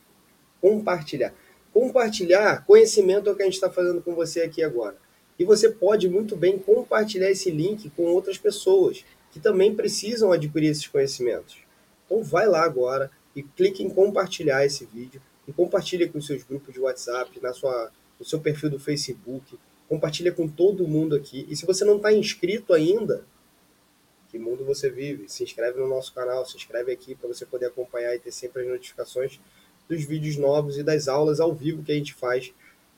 [0.61, 1.33] Compartilhar.
[1.73, 4.95] Compartilhar conhecimento é o que a gente está fazendo com você aqui agora.
[5.37, 10.69] E você pode muito bem compartilhar esse link com outras pessoas que também precisam adquirir
[10.69, 11.57] esses conhecimentos.
[12.05, 16.73] Então vai lá agora e clique em compartilhar esse vídeo e compartilhe com seus grupos
[16.73, 21.45] de WhatsApp, na sua, no seu perfil do Facebook, compartilha com todo mundo aqui.
[21.49, 23.25] E se você não está inscrito ainda,
[24.29, 25.29] que mundo você vive?
[25.29, 28.63] Se inscreve no nosso canal, se inscreve aqui para você poder acompanhar e ter sempre
[28.63, 29.39] as notificações
[29.87, 32.53] dos vídeos novos e das aulas ao vivo que a gente faz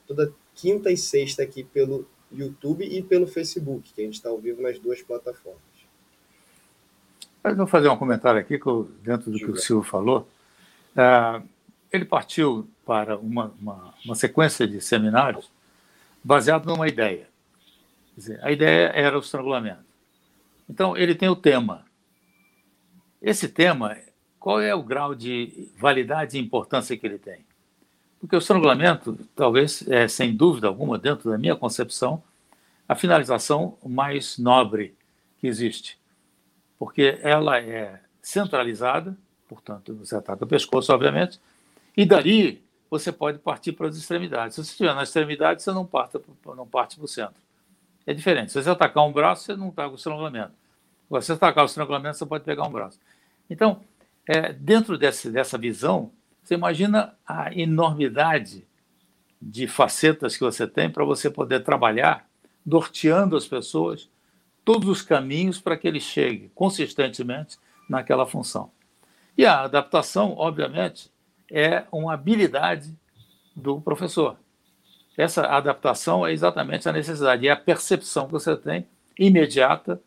[0.06, 4.38] toda quinta e sexta aqui pelo YouTube e pelo Facebook, que a gente está ao
[4.38, 5.60] vivo nas duas plataformas.
[7.44, 8.58] Eu vou fazer um comentário aqui
[9.02, 10.28] dentro do que o Silvio falou.
[10.94, 11.46] Uh,
[11.92, 15.50] ele partiu para uma, uma, uma, sequência de seminários
[16.22, 17.28] baseado numa ideia.
[18.16, 19.84] Dizer, a ideia era o estrangulamento.
[20.68, 21.86] Então, ele tem o tema.
[23.22, 23.96] Esse tema,
[24.38, 27.47] qual é o grau de validade e importância que ele tem?
[28.20, 32.22] Porque o estrangulamento, talvez, é, sem dúvida alguma, dentro da minha concepção,
[32.88, 34.94] a finalização mais nobre
[35.38, 35.98] que existe.
[36.78, 39.16] Porque ela é centralizada,
[39.48, 41.40] portanto, você ataca o pescoço, obviamente,
[41.96, 44.54] e dali você pode partir para as extremidades.
[44.54, 47.40] Se você estiver na extremidade, você não parte, não parte para o centro.
[48.06, 48.52] É diferente.
[48.52, 50.52] Se você atacar um braço, você não está com o estrangulamento.
[50.52, 52.98] Se você atacar o estrangulamento, você pode pegar um braço.
[53.50, 53.82] Então,
[54.26, 56.10] é, dentro desse, dessa visão,
[56.48, 58.66] você imagina a enormidade
[59.40, 62.26] de facetas que você tem para você poder trabalhar,
[62.64, 64.08] norteando as pessoas,
[64.64, 68.70] todos os caminhos para que ele chegue consistentemente naquela função.
[69.36, 71.10] E a adaptação, obviamente,
[71.52, 72.96] é uma habilidade
[73.54, 74.38] do professor.
[75.18, 78.86] Essa adaptação é exatamente a necessidade, é a percepção que você tem
[79.18, 80.00] imediata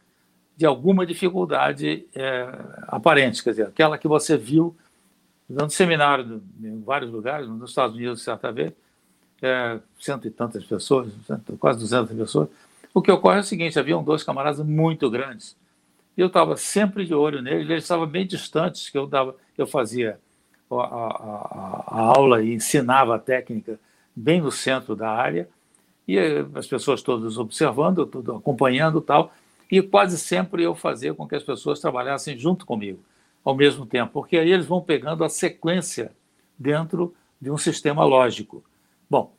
[0.57, 2.47] de alguma dificuldade é,
[2.87, 4.75] aparente, quer dizer, aquela que você viu
[5.51, 8.73] dando seminário em vários lugares, nos Estados Unidos, certa vez,
[9.41, 11.11] é, cento e tantas pessoas,
[11.59, 12.49] quase 200 pessoas.
[12.93, 15.55] O que ocorre é o seguinte: haviam dois camaradas muito grandes.
[16.17, 19.65] E eu estava sempre de olho neles, eles estavam bem distantes, que eu, dava, eu
[19.65, 20.19] fazia
[20.69, 23.79] a, a, a, aula e ensinava a técnica
[24.15, 25.47] bem no centro da área,
[26.07, 26.17] e
[26.53, 29.33] as pessoas todas observando, tudo acompanhando tal,
[29.71, 32.99] e quase sempre eu fazia com que as pessoas trabalhassem junto comigo
[33.43, 36.11] ao mesmo tempo, porque aí eles vão pegando a sequência
[36.57, 38.63] dentro de um sistema lógico.
[39.09, 39.33] Bom,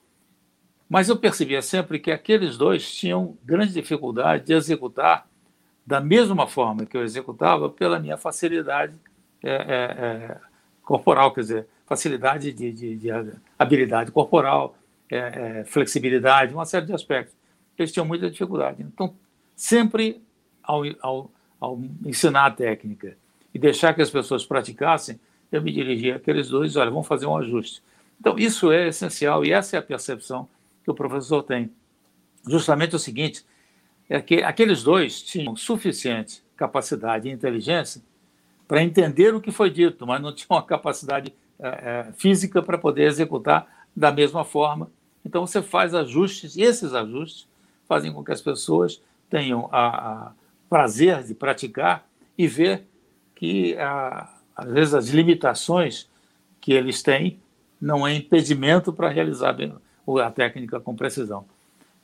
[0.89, 5.27] mas eu percebia sempre que aqueles dois tinham grande dificuldade de executar
[5.87, 8.95] da mesma forma que eu executava pela minha facilidade
[9.43, 10.41] é, é, é,
[10.83, 13.09] corporal, quer dizer, facilidade de, de, de
[13.59, 14.77] habilidade corporal,
[15.11, 17.35] é, é, flexibilidade, uma série de aspectos.
[17.77, 18.83] Eles tinham muita dificuldade.
[18.83, 19.15] Então,
[19.57, 20.23] sempre
[20.63, 23.17] ao, ao, ao ensinar a técnica
[23.55, 25.19] e deixar que as pessoas praticassem,
[25.51, 27.83] eu me dirigia àqueles dois, olha, vamos fazer um ajuste.
[28.19, 30.49] Então, isso é essencial e essa é a percepção
[30.85, 31.71] que o professor tem.
[32.49, 33.45] Justamente o seguinte,
[34.09, 38.03] é que aqueles dois tinham suficiente capacidade e inteligência
[38.69, 42.79] para entender o que foi dito, mas não tinham a capacidade é, é, física para
[42.79, 44.91] poder executar da mesma forma.
[45.25, 47.47] Então, você faz ajustes, e esses ajustes
[47.87, 49.87] fazem com que as pessoas tenham a,
[50.29, 50.33] a
[50.69, 52.87] prazer de praticar e ver
[53.43, 56.09] que, a, às vezes, as limitações
[56.61, 57.41] que eles têm
[57.81, 59.57] não é impedimento para realizar
[60.25, 61.45] a técnica com precisão.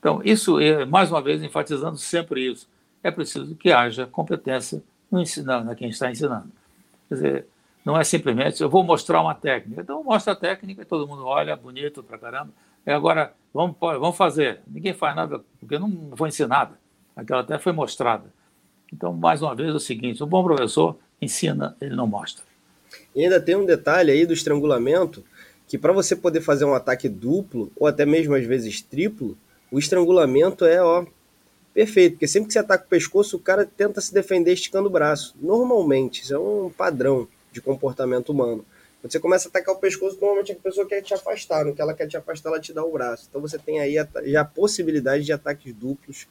[0.01, 2.69] Então, isso, é, mais uma vez, enfatizando sempre isso,
[3.05, 6.51] é preciso que haja competência no ensinar, na quem está ensinando.
[7.09, 7.47] Quer dizer,
[7.85, 9.83] não é simplesmente, eu vou mostrar uma técnica.
[9.83, 12.51] Então, mostra a técnica todo mundo olha, bonito pra caramba.
[12.85, 14.61] E agora, vamos, vamos fazer.
[14.67, 16.77] Ninguém faz nada, porque não foi ensinada.
[17.15, 18.25] Aquela até foi mostrada.
[18.93, 22.45] Então, mais uma vez, é o seguinte: um bom professor ensina, ele não mostra.
[23.15, 25.25] E ainda tem um detalhe aí do estrangulamento,
[25.67, 29.37] que para você poder fazer um ataque duplo, ou até mesmo às vezes triplo,
[29.71, 31.05] o estrangulamento é, ó,
[31.75, 32.13] perfeito.
[32.15, 35.35] Porque sempre que você ataca o pescoço, o cara tenta se defender esticando o braço.
[35.41, 38.65] Normalmente, isso é um padrão de comportamento humano.
[39.01, 41.65] Quando você começa a atacar o pescoço, normalmente a pessoa quer te afastar.
[41.65, 43.27] No que ela quer te afastar, ela te dá o braço.
[43.29, 46.27] Então você tem aí já a possibilidade de ataques duplos,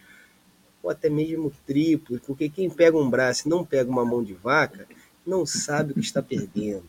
[0.87, 4.33] ou até mesmo triplos, porque quem pega um braço e não pega uma mão de
[4.33, 4.87] vaca,
[5.25, 6.85] não sabe o que está perdendo.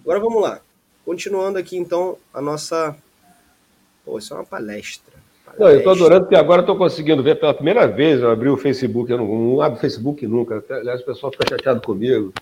[0.00, 0.60] Agora vamos lá.
[1.04, 2.96] Continuando aqui, então, a nossa.
[4.04, 5.12] Pô, isso é uma palestra.
[5.44, 5.64] palestra.
[5.64, 8.20] Não, eu estou adorando porque agora estou conseguindo ver pela primeira vez.
[8.20, 10.64] Eu abri o Facebook, eu não, não abro o Facebook nunca.
[10.70, 12.32] Aliás, o pessoal fica chateado comigo,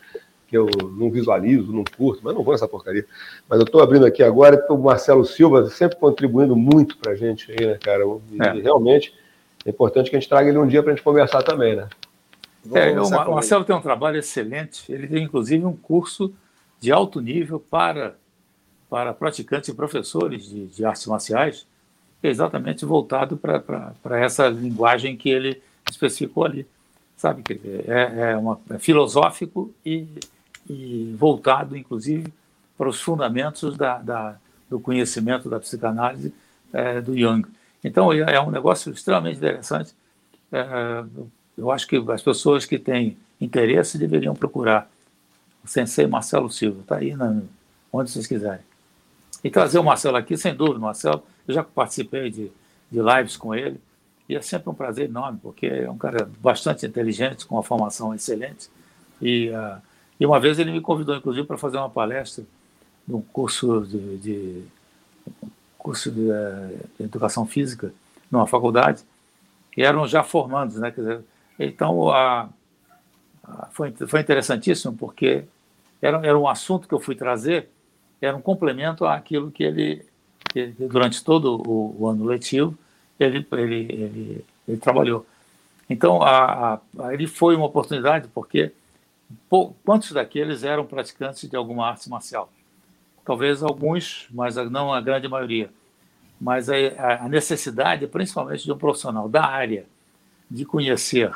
[0.47, 3.07] que eu não visualizo, não curto, mas não vou nessa porcaria.
[3.49, 7.51] Mas eu estou abrindo aqui agora, o Marcelo Silva sempre contribuindo muito para a gente
[7.51, 8.05] aí, né, cara?
[8.31, 8.61] E, é.
[8.61, 9.19] realmente
[9.65, 11.89] é importante que a gente traga ele um dia para a gente conversar também, né?
[12.73, 14.93] É, o Marcelo tem um trabalho excelente.
[14.93, 16.33] Ele tem, inclusive, um curso
[16.79, 18.15] de alto nível para
[18.91, 21.65] para praticantes e professores de, de artes marciais,
[22.21, 26.67] exatamente voltado para essa linguagem que ele especificou ali.
[27.17, 30.09] Sabe, quer dizer, é, é, uma, é filosófico e,
[30.69, 32.33] e, voltado, inclusive,
[32.77, 34.37] para os fundamentos da, da
[34.69, 36.33] do conhecimento da psicanálise
[36.73, 37.47] é, do Jung.
[37.83, 39.95] Então, é, é um negócio extremamente interessante.
[40.53, 41.05] É,
[41.57, 44.91] eu acho que as pessoas que têm interesse deveriam procurar
[45.65, 47.41] o sensei Marcelo Silva, está aí na,
[47.93, 48.65] onde vocês quiserem.
[49.43, 52.51] E trazer o Marcelo aqui, sem dúvida, Marcelo, eu já participei de,
[52.91, 53.81] de lives com ele,
[54.29, 58.15] e é sempre um prazer enorme, porque é um cara bastante inteligente, com uma formação
[58.15, 58.69] excelente.
[59.21, 59.81] E, uh,
[60.19, 62.45] e uma vez ele me convidou, inclusive, para fazer uma palestra
[63.09, 64.63] num curso de, de
[65.81, 67.93] curso de, uh, de, educação física
[68.31, 69.03] numa faculdade,
[69.77, 70.91] e eram já formandos, né?
[70.91, 71.21] Dizer,
[71.59, 72.49] então, uh,
[73.73, 75.45] foi, foi interessantíssimo, porque
[76.01, 77.69] era, era um assunto que eu fui trazer
[78.21, 80.05] era um complemento àquilo que ele,
[80.51, 82.77] que, durante todo o, o, ano letivo,
[83.19, 85.27] ele, ele, ele, ele trabalhou.
[85.89, 88.73] Então, a, a, ele foi uma oportunidade, porque
[89.85, 92.53] quantos daqueles eram praticantes de alguma arte marcial?
[93.25, 95.71] Talvez alguns, mas não a grande maioria.
[96.41, 99.87] Mas a, necessidade, principalmente de um profissional da área,
[100.51, 101.31] de conhecer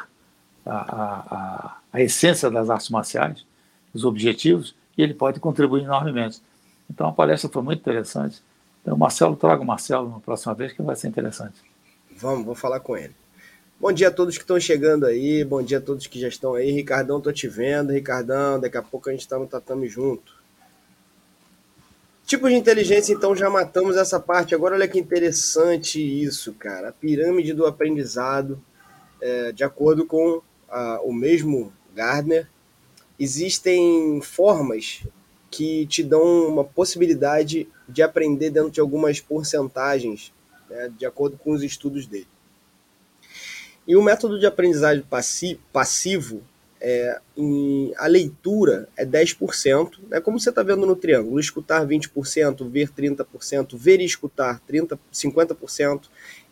[0.65, 3.45] a, a, a essência das artes marciais,
[3.93, 6.41] os objetivos, e ele pode contribuir enormemente.
[6.91, 8.43] Então a palestra foi muito interessante.
[8.83, 11.55] Então, Marcelo, traga o Marcelo na próxima vez, que vai ser interessante.
[12.17, 13.15] Vamos, vou falar com ele.
[13.81, 16.55] Bom dia a todos que estão chegando aí, bom dia a todos que já estão
[16.55, 16.71] aí.
[16.71, 17.93] Ricardão, tô te vendo.
[17.93, 20.34] Ricardão, daqui a pouco a gente está no tatame junto.
[22.35, 24.57] Tipos de inteligência, então já matamos essa parte.
[24.57, 26.89] Agora, olha que interessante isso, cara.
[26.89, 28.61] A pirâmide do aprendizado,
[29.21, 32.49] é, de acordo com a, o mesmo Gardner,
[33.21, 35.05] existem formas
[35.49, 40.33] que te dão uma possibilidade de aprender dentro de algumas porcentagens,
[40.69, 42.27] né, de acordo com os estudos dele.
[43.87, 45.05] E o método de aprendizagem
[45.73, 46.43] passivo,
[46.87, 51.83] é, em, a leitura é 10%, é né, como você está vendo no triângulo, escutar
[51.87, 56.03] 20%, ver 30%, ver e escutar 30, 50%,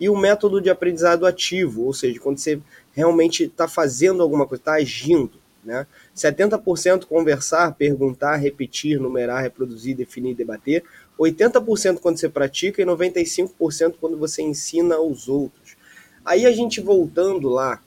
[0.01, 2.59] e o método de aprendizado ativo, ou seja, quando você
[2.95, 5.43] realmente está fazendo alguma coisa, está agindo.
[5.63, 5.87] Né?
[6.17, 10.83] 70% conversar, perguntar, repetir, numerar, reproduzir, definir, debater.
[11.21, 15.77] 80% quando você pratica e 95% quando você ensina aos outros.
[16.25, 17.81] Aí a gente voltando lá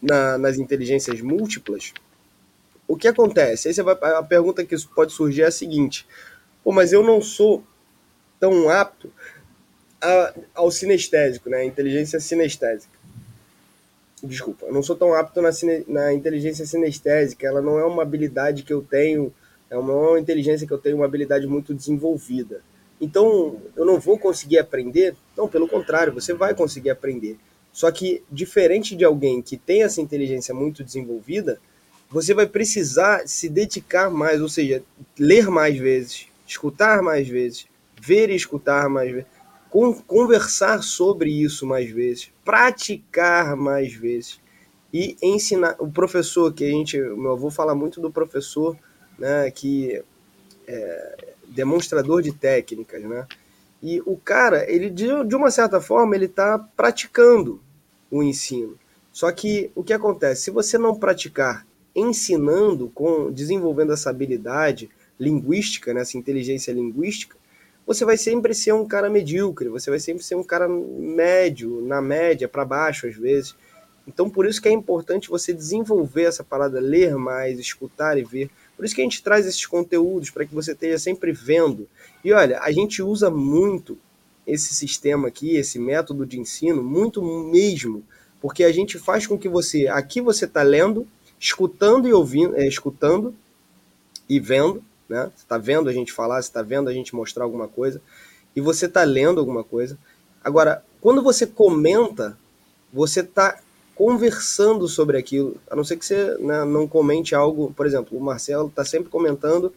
[0.00, 1.92] na, nas inteligências múltiplas,
[2.86, 3.68] o que acontece?
[3.68, 6.06] Aí você vai, a pergunta que pode surgir é a seguinte:
[6.64, 7.62] Pô, mas eu não sou
[8.38, 9.12] tão apto
[10.00, 11.64] a, ao sinestésico, né?
[11.64, 12.98] Inteligência sinestésica.
[14.22, 15.50] Desculpa, eu não sou tão apto na,
[15.88, 17.46] na inteligência sinestésica.
[17.46, 19.32] Ela não é uma habilidade que eu tenho,
[19.70, 22.60] é uma, uma inteligência que eu tenho uma habilidade muito desenvolvida.
[23.00, 25.14] Então, eu não vou conseguir aprender?
[25.34, 27.38] Não, pelo contrário, você vai conseguir aprender.
[27.72, 31.60] Só que, diferente de alguém que tem essa inteligência muito desenvolvida,
[32.10, 34.82] você vai precisar se dedicar mais, ou seja,
[35.18, 37.66] ler mais vezes, escutar mais vezes,
[38.00, 39.28] ver e escutar mais vezes,
[40.06, 44.40] conversar sobre isso mais vezes, praticar mais vezes
[44.92, 45.76] e ensinar.
[45.78, 48.76] O professor, que a gente, meu avô fala muito do professor,
[49.16, 50.02] né, que
[50.66, 53.26] é demonstrador de técnicas, né?
[53.82, 57.60] E o cara, ele de, de uma certa forma, ele está praticando
[58.10, 58.78] o ensino.
[59.12, 60.42] Só que o que acontece?
[60.42, 67.36] Se você não praticar ensinando, com desenvolvendo essa habilidade linguística, né, essa inteligência linguística,
[67.86, 72.00] você vai sempre ser um cara medíocre, você vai sempre ser um cara médio, na
[72.00, 73.56] média, para baixo às vezes.
[74.06, 78.50] Então, por isso que é importante você desenvolver essa parada, ler mais, escutar e ver.
[78.80, 81.86] Por isso que a gente traz esses conteúdos, para que você esteja sempre vendo.
[82.24, 83.98] E olha, a gente usa muito
[84.46, 88.02] esse sistema aqui, esse método de ensino, muito mesmo,
[88.40, 91.06] porque a gente faz com que você, aqui você está lendo,
[91.38, 93.34] escutando e ouvindo, é, escutando
[94.26, 95.30] e vendo, né?
[95.36, 98.00] Você está vendo a gente falar, você está vendo a gente mostrar alguma coisa,
[98.56, 99.98] e você está lendo alguma coisa.
[100.42, 102.34] Agora, quando você comenta,
[102.90, 103.60] você está
[104.00, 108.20] conversando sobre aquilo, a não ser que você né, não comente algo, por exemplo, o
[108.22, 109.74] Marcelo está sempre comentando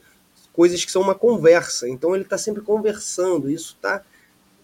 [0.53, 4.01] coisas que são uma conversa, então ele está sempre conversando, isso está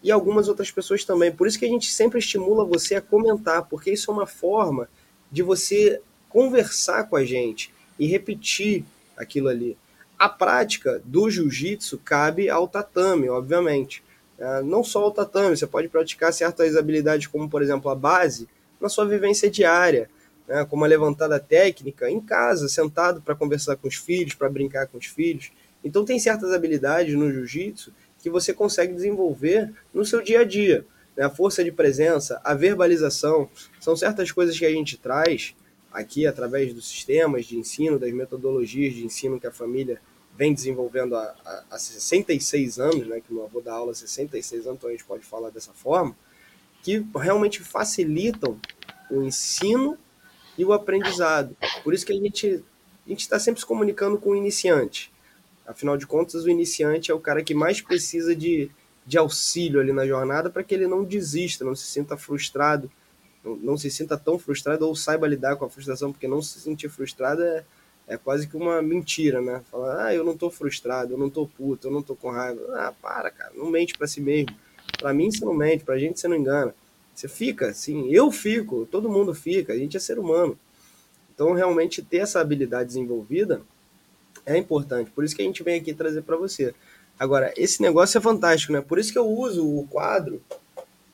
[0.02, 1.30] e algumas outras pessoas também.
[1.30, 4.88] Por isso que a gente sempre estimula você a comentar, porque isso é uma forma
[5.30, 6.00] de você
[6.30, 8.86] conversar com a gente e repetir
[9.18, 9.76] aquilo ali.
[10.18, 14.02] A prática do jiu-jitsu cabe ao tatame, obviamente.
[14.38, 18.48] É, não só ao tatame, você pode praticar certas habilidades, como por exemplo a base,
[18.80, 20.10] na sua vivência diária,
[20.48, 24.88] né, como a levantada técnica, em casa, sentado para conversar com os filhos, para brincar
[24.88, 25.52] com os filhos.
[25.84, 30.86] Então, tem certas habilidades no jiu-jitsu que você consegue desenvolver no seu dia a dia.
[31.16, 31.24] Né?
[31.24, 33.50] A força de presença, a verbalização,
[33.80, 35.56] são certas coisas que a gente traz
[35.92, 40.00] aqui através dos sistemas de ensino, das metodologias de ensino que a família
[40.36, 44.68] vem desenvolvendo há, há, há 66 anos, né, que meu avô dá aula há 66
[44.68, 46.16] anos, então a gente pode falar dessa forma,
[46.84, 48.60] que realmente facilitam
[49.10, 49.98] o ensino
[50.58, 51.56] e o aprendizado.
[51.84, 52.64] Por isso que a gente
[53.06, 55.12] a gente está sempre se comunicando com o iniciante.
[55.66, 58.70] Afinal de contas, o iniciante é o cara que mais precisa de,
[59.06, 62.90] de auxílio ali na jornada para que ele não desista, não se sinta frustrado
[63.44, 66.60] não, não, se sinta tão frustrado ou saiba lidar com a frustração, porque não se
[66.60, 67.64] sentir frustrado é,
[68.08, 69.62] é quase que uma mentira, né?
[69.72, 72.62] Falar, ah, eu não tô frustrado, eu não tô puto, eu não tô com raiva.
[72.76, 74.56] Ah, para, cara, não mente para si mesmo.
[75.00, 76.76] Para mim você não mente, pra gente você não engana.
[77.16, 80.58] Você fica, sim, eu fico, todo mundo fica, a gente é ser humano.
[81.34, 83.62] Então, realmente ter essa habilidade desenvolvida
[84.46, 85.10] é importante.
[85.12, 86.74] Por isso que a gente vem aqui trazer para você.
[87.18, 88.82] Agora, esse negócio é fantástico, né?
[88.82, 90.42] Por isso que eu uso o quadro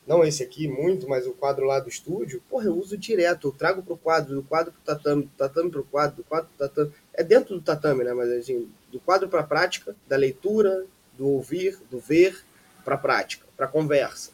[0.07, 3.51] não esse aqui muito, mas o quadro lá do estúdio, porra, eu uso direto, eu
[3.51, 6.91] trago pro quadro, do quadro pro tatame, do tatame pro quadro, do quadro pro tatame,
[7.13, 10.85] é dentro do tatame, né, mas assim, do quadro pra prática, da leitura,
[11.17, 12.37] do ouvir, do ver,
[12.85, 14.31] pra prática, pra conversa.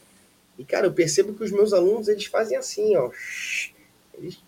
[0.60, 3.10] E, cara, eu percebo que os meus alunos, eles fazem assim, ó,
[4.14, 4.40] eles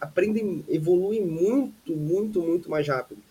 [0.00, 3.22] aprendem, evoluem muito, muito, muito mais rápido.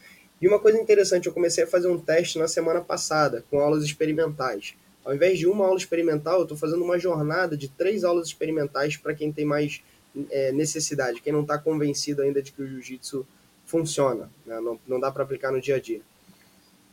[0.42, 3.84] E uma coisa interessante, eu comecei a fazer um teste na semana passada, com aulas
[3.84, 4.74] experimentais.
[5.06, 8.98] Ao invés de uma aula experimental, eu estou fazendo uma jornada de três aulas experimentais
[8.98, 9.84] para quem tem mais
[10.30, 13.26] é, necessidade, quem não está convencido ainda de que o jiu-jitsu
[13.66, 14.60] funciona, né?
[14.60, 16.02] não, não dá para aplicar no dia a dia.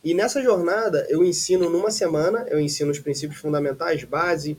[0.03, 4.57] E nessa jornada, eu ensino numa semana, eu ensino os princípios fundamentais, base,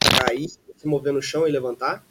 [0.00, 2.04] cair, se mover no chão e levantar.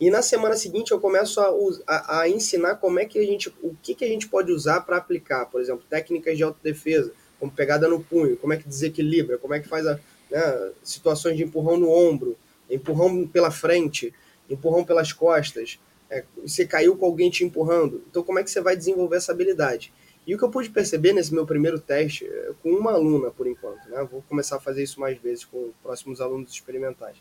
[0.00, 1.52] E na semana seguinte eu começo a,
[1.86, 4.80] a, a ensinar como é que a gente, o que, que a gente pode usar
[4.80, 9.38] para aplicar, por exemplo, técnicas de autodefesa, como pegada no punho, como é que desequilibra,
[9.38, 9.98] como é que faz a,
[10.30, 12.36] né, situações de empurrão no ombro,
[12.68, 14.12] empurrão pela frente,
[14.50, 15.78] empurrão pelas costas,
[16.10, 18.02] é, você caiu com alguém te empurrando.
[18.10, 19.92] Então, como é que você vai desenvolver essa habilidade?
[20.26, 23.46] E o que eu pude perceber nesse meu primeiro teste, é, com uma aluna por
[23.46, 24.06] enquanto, né?
[24.10, 27.16] vou começar a fazer isso mais vezes com próximos alunos experimentais.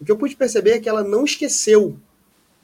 [0.00, 1.96] O que eu pude perceber é que ela não esqueceu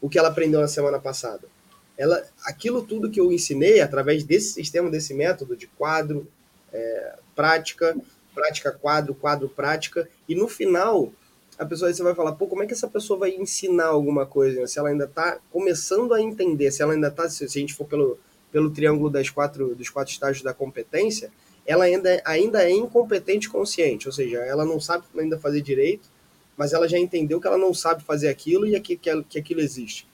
[0.01, 1.49] o que ela aprendeu na semana passada.
[1.97, 6.27] Ela, aquilo tudo que eu ensinei através desse sistema, desse método de quadro,
[6.73, 7.97] é, prática,
[8.35, 11.13] prática, quadro, quadro, prática, e no final
[11.59, 14.67] a pessoa você vai falar, pô, como é que essa pessoa vai ensinar alguma coisa?
[14.67, 17.87] Se ela ainda está começando a entender, se ela ainda está, se a gente for
[17.87, 18.19] pelo,
[18.51, 21.31] pelo triângulo das quatro, dos quatro estágios da competência,
[21.67, 26.09] ela ainda, ainda é incompetente consciente, ou seja, ela não sabe ainda fazer direito,
[26.57, 29.61] mas ela já entendeu que ela não sabe fazer aquilo e que, que, que aquilo
[29.61, 30.07] existe.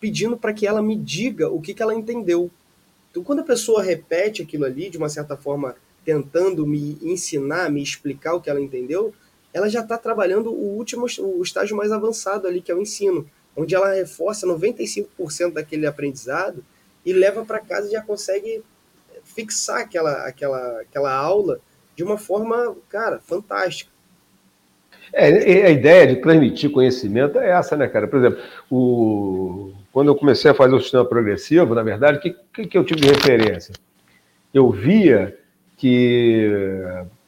[0.00, 2.50] Pedindo para que ela me diga o que, que ela entendeu.
[3.10, 7.82] Então, quando a pessoa repete aquilo ali, de uma certa forma, tentando me ensinar, me
[7.82, 9.12] explicar o que ela entendeu,
[9.52, 13.28] ela já está trabalhando o último, o estágio mais avançado ali, que é o ensino,
[13.54, 16.64] onde ela reforça 95% daquele aprendizado
[17.04, 18.62] e leva para casa e já consegue
[19.24, 21.60] fixar aquela, aquela, aquela aula
[21.96, 23.90] de uma forma, cara, fantástica.
[25.12, 28.08] É, a ideia de transmitir conhecimento é essa, né, cara?
[28.08, 29.72] Por exemplo, o...
[29.92, 32.84] quando eu comecei a fazer o sistema progressivo, na verdade, o que, que, que eu
[32.84, 33.74] tive de referência?
[34.54, 35.36] Eu via
[35.76, 36.48] que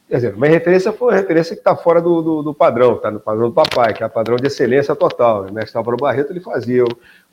[0.07, 3.09] Quer dizer, uma referência foi uma referência que está fora do, do, do, padrão, está
[3.09, 5.47] no padrão do papai, que é o padrão de excelência total.
[5.47, 6.83] O mestre Álvaro Barreto ele fazia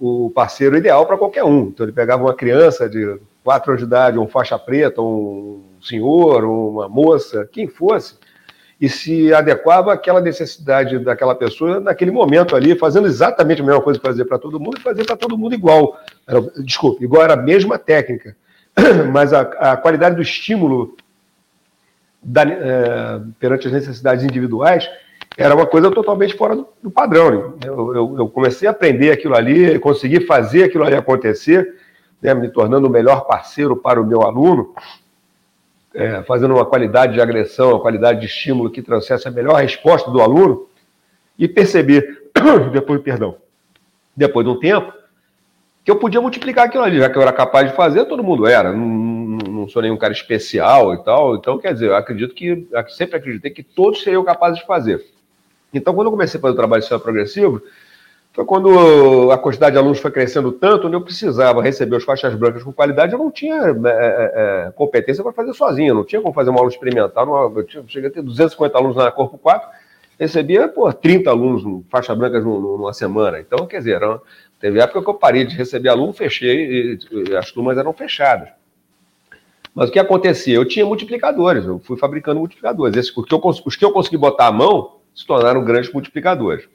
[0.00, 1.64] o, o parceiro ideal para qualquer um.
[1.64, 6.44] Então ele pegava uma criança de quatro anos de idade, um faixa preta, um senhor,
[6.44, 8.16] uma moça, quem fosse,
[8.80, 14.00] e se adequava àquela necessidade daquela pessoa naquele momento ali, fazendo exatamente a mesma coisa
[14.00, 15.98] que fazia para todo mundo e fazer para todo mundo igual.
[16.26, 18.34] Era, desculpe, igual era a mesma técnica,
[19.12, 20.96] mas a, a qualidade do estímulo
[22.22, 24.88] da, é, perante as necessidades individuais,
[25.36, 27.30] era uma coisa totalmente fora do, do padrão.
[27.30, 27.52] Né?
[27.64, 31.74] Eu, eu, eu, comecei a aprender aquilo ali, consegui fazer aquilo ali acontecer,
[32.20, 34.74] né, me tornando o melhor parceiro para o meu aluno,
[35.94, 40.10] é, fazendo uma qualidade de agressão, uma qualidade de estímulo que trouxesse a melhor resposta
[40.10, 40.66] do aluno,
[41.38, 42.02] e percebi,
[42.72, 43.36] depois, perdão,
[44.16, 44.92] depois de um tempo,
[45.84, 48.46] que eu podia multiplicar aquilo ali, já que eu era capaz de fazer, todo mundo
[48.46, 48.72] era.
[48.72, 49.21] Não,
[49.62, 51.34] não sou nenhum cara especial e tal.
[51.34, 55.04] Então, quer dizer, eu acredito que, sempre acreditei que todos seriam capazes de fazer.
[55.72, 57.62] Então, quando eu comecei a fazer o trabalho sistema progressivo,
[58.32, 62.34] foi quando a quantidade de alunos foi crescendo tanto, onde eu precisava receber os faixas
[62.34, 66.20] brancas com qualidade, eu não tinha é, é, é competência para fazer sozinho, não tinha
[66.20, 67.52] como fazer uma aula experimental.
[67.56, 69.68] eu tinha, cheguei a ter 250 alunos na Corpo 4,
[70.18, 73.38] recebia pô, 30 alunos faixa brancas numa semana.
[73.38, 74.20] Então, quer dizer, era,
[74.62, 78.48] Teve época que eu parei de receber aluno, fechei, e as turmas eram fechadas.
[79.74, 80.54] Mas o que acontecia?
[80.54, 82.96] Eu tinha multiplicadores, eu fui fabricando multiplicadores.
[82.96, 86.68] Esses, os, que eu, os que eu consegui botar à mão se tornaram grandes multiplicadores.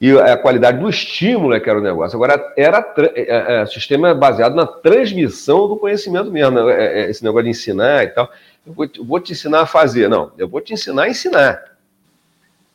[0.00, 2.16] E a qualidade do estímulo é que era o negócio.
[2.16, 2.78] Agora, era
[3.14, 6.52] é, é, é, sistema baseado na transmissão do conhecimento mesmo.
[6.52, 6.72] Né?
[6.72, 8.30] É, é, esse negócio de ensinar e tal.
[8.66, 10.08] Eu vou, eu vou te ensinar a fazer.
[10.08, 11.62] Não, eu vou te ensinar a ensinar.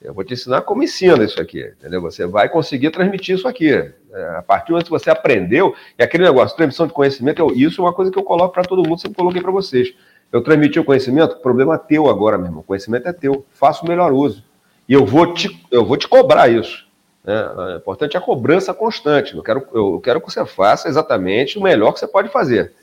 [0.06, 2.02] Eu vou te ensinar como ensina isso aqui, entendeu?
[2.02, 3.72] Você vai conseguir transmitir isso aqui.
[3.72, 7.52] É, a partir do momento que você aprendeu, e aquele negócio, transmissão de conhecimento, eu,
[7.56, 9.94] isso é uma coisa que eu coloco para todo mundo, sempre coloquei para vocês.
[10.32, 12.60] Eu transmiti o conhecimento, problema é teu agora mesmo.
[12.60, 14.44] O conhecimento é teu, faça o melhor uso.
[14.88, 16.86] E eu vou te, eu vou te cobrar isso.
[17.24, 17.34] Né?
[17.74, 19.36] É importante a cobrança constante.
[19.36, 22.74] Eu quero, eu quero que você faça exatamente o melhor que você pode fazer.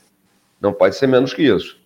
[0.59, 1.77] Não pode ser menos que isso.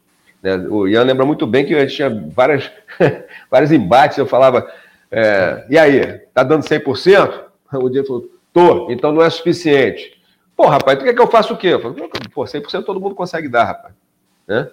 [0.42, 0.56] Né?
[0.70, 2.70] O Ian lembra muito bem que a gente tinha várias,
[3.50, 4.18] vários embates.
[4.18, 4.72] Eu falava,
[5.12, 7.48] é, e aí, tá dando 100%?
[7.74, 10.18] O dia falou, tô, então não é suficiente.
[10.56, 11.68] Pô, rapaz, tu quer que eu faça o quê?
[11.68, 13.94] Eu falei, pô, 100% todo mundo consegue dar, rapaz.
[14.48, 14.70] Né?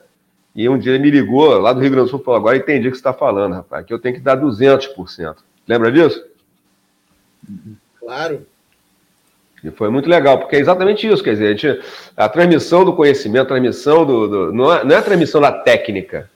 [0.54, 2.56] E um dia ele me ligou lá do Rio Grande do Sul e falou, agora
[2.56, 5.36] entendi o que você está falando, rapaz, que eu tenho que dar 200%.
[5.66, 6.24] Lembra disso?
[7.98, 8.46] Claro.
[9.64, 11.84] E foi muito legal, porque é exatamente isso, quer dizer, a, gente,
[12.16, 14.28] a transmissão do conhecimento, a transmissão do...
[14.28, 16.30] do não, é, não é a transmissão da técnica,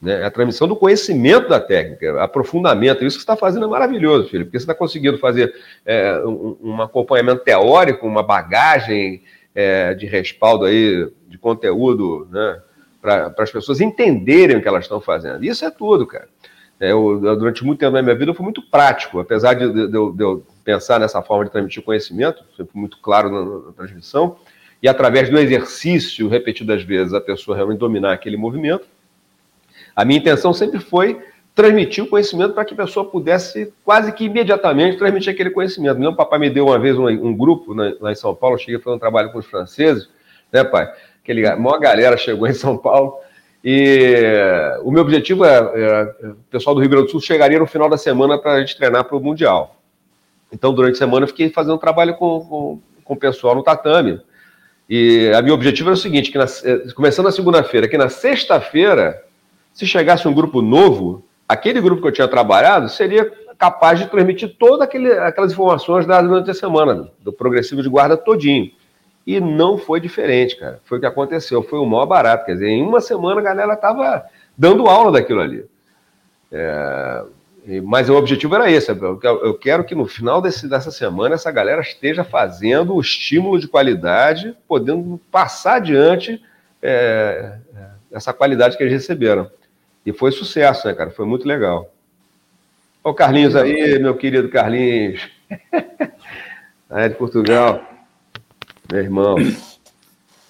[0.00, 0.24] né?
[0.24, 3.04] A transmissão do conhecimento da técnica, aprofundamento.
[3.04, 6.56] Isso que você está fazendo é maravilhoso, filho, porque você está conseguindo fazer é, um,
[6.62, 9.22] um, acompanhamento teórico, uma bagagem
[9.54, 12.60] é, de respaldo aí, de conteúdo, né?
[13.00, 15.44] para as pessoas entenderem o que elas estão fazendo.
[15.44, 16.28] Isso é tudo, cara.
[16.78, 19.86] É, eu, durante muito tempo da minha vida eu fui muito prático, apesar de, de,
[19.86, 24.36] de, de, eu, pensar nessa forma de transmitir conhecimento, sempre muito claro na, na transmissão,
[24.82, 28.86] e através do exercício repetidas vezes a pessoa realmente dominar aquele movimento.
[29.94, 31.20] A minha intenção sempre foi
[31.54, 35.98] transmitir o conhecimento para que a pessoa pudesse quase que imediatamente transmitir aquele conhecimento.
[35.98, 38.76] Meu papai me deu uma vez um, um grupo né, lá em São Paulo, cheguei
[38.76, 40.08] a fazer um trabalho com os franceses,
[40.52, 40.90] né, pai?
[41.22, 43.18] Aquele, a maior galera chegou em São Paulo
[43.62, 44.14] e
[44.82, 47.90] o meu objetivo é, é, o pessoal do Rio Grande do Sul chegaria no final
[47.90, 49.76] da semana para a gente treinar para o Mundial.
[50.50, 54.20] Então, durante a semana, eu fiquei fazendo trabalho com, com, com o pessoal no tatame.
[54.88, 56.46] E a meu objetivo era o seguinte: que na,
[56.96, 59.22] começando na segunda-feira, que na sexta-feira,
[59.72, 64.56] se chegasse um grupo novo, aquele grupo que eu tinha trabalhado seria capaz de transmitir
[64.58, 68.70] todas aquelas informações dadas durante a semana, do progressivo de guarda todinho.
[69.26, 70.80] E não foi diferente, cara.
[70.84, 72.46] Foi o que aconteceu, foi o maior barato.
[72.46, 74.24] Quer dizer, em uma semana a galera estava
[74.56, 75.64] dando aula daquilo ali.
[76.50, 77.22] É,
[77.84, 78.90] mas o objetivo era esse.
[78.90, 83.68] Eu quero que no final desse, dessa semana essa galera esteja fazendo o estímulo de
[83.68, 86.42] qualidade, podendo passar adiante
[86.82, 89.50] é, é, essa qualidade que eles receberam.
[90.04, 91.10] E foi sucesso, né, cara?
[91.10, 91.92] Foi muito legal.
[93.02, 95.28] Olha o Carlinhos aí, meu querido Carlinhos.
[96.88, 97.82] aí de Portugal.
[98.90, 99.36] Meu irmão.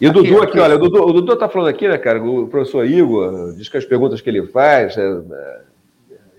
[0.00, 2.22] E o Dudu aqui, olha, o Dudu, o Dudu tá falando aqui, né, cara?
[2.22, 5.60] O professor Igor diz que as perguntas que ele faz, é, é,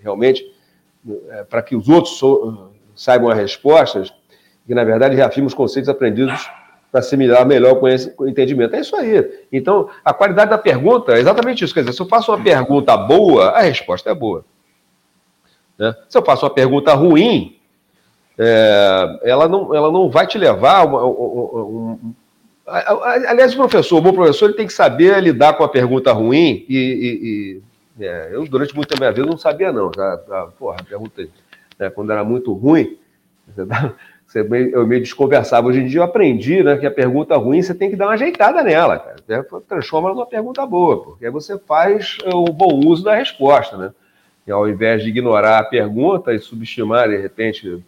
[0.01, 0.43] realmente,
[1.30, 4.12] é, para que os outros so, saibam as respostas,
[4.66, 6.49] que na verdade reafirma os conceitos aprendidos
[6.91, 7.79] para assimilar melhor
[8.17, 8.75] o entendimento.
[8.75, 9.45] É isso aí.
[9.51, 11.73] Então, a qualidade da pergunta é exatamente isso.
[11.73, 14.43] Quer dizer, se eu faço uma pergunta boa, a resposta é boa.
[15.77, 15.95] Né?
[16.09, 17.57] Se eu faço uma pergunta ruim,
[18.37, 22.13] é, ela, não, ela não vai te levar a um, um,
[22.67, 26.65] Aliás, o professor, o bom professor, ele tem que saber lidar com a pergunta ruim
[26.69, 27.61] e,
[27.99, 29.91] e, e é, eu, durante da minha vida, não sabia, não.
[29.93, 31.27] Já, já, porra, a pergunta,
[31.77, 32.97] né, quando era muito ruim,
[33.57, 33.93] meio,
[34.39, 35.67] eu meio desconversava.
[35.67, 38.13] Hoje em dia eu aprendi né, que a pergunta ruim você tem que dar uma
[38.13, 39.43] ajeitada nela, cara.
[39.67, 43.91] Transforma numa pergunta boa, porque aí você faz o bom uso da resposta, né?
[44.47, 47.84] E ao invés de ignorar a pergunta e subestimar, de repente,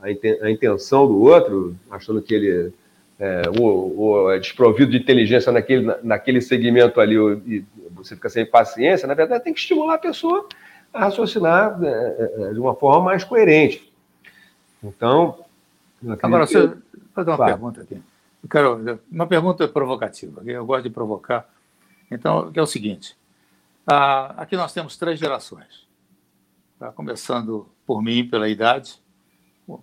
[0.00, 2.72] a intenção do outro, achando que ele
[3.22, 7.14] é, ou, ou é desprovido de inteligência naquele, naquele segmento ali
[7.46, 7.64] e
[7.94, 10.48] você fica sem paciência, na verdade tem que estimular a pessoa
[10.92, 13.91] a raciocinar é, é, é de uma forma mais coerente.
[14.82, 15.44] Então.
[16.22, 16.56] Agora, que...
[16.56, 16.78] eu
[17.14, 17.52] fazer uma claro.
[17.52, 18.02] pergunta aqui.
[18.42, 21.48] Eu quero, uma pergunta provocativa, eu gosto de provocar.
[22.10, 23.16] Então, que é o seguinte:
[23.86, 25.86] ah, aqui nós temos três gerações.
[26.78, 26.90] Tá?
[26.90, 29.00] Começando por mim, pela idade,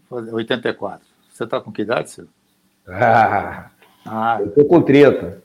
[0.09, 1.07] 84.
[1.31, 2.33] Você está com que idade, Silvio?
[2.87, 3.71] Ah,
[4.05, 5.41] ah, eu estou com 30.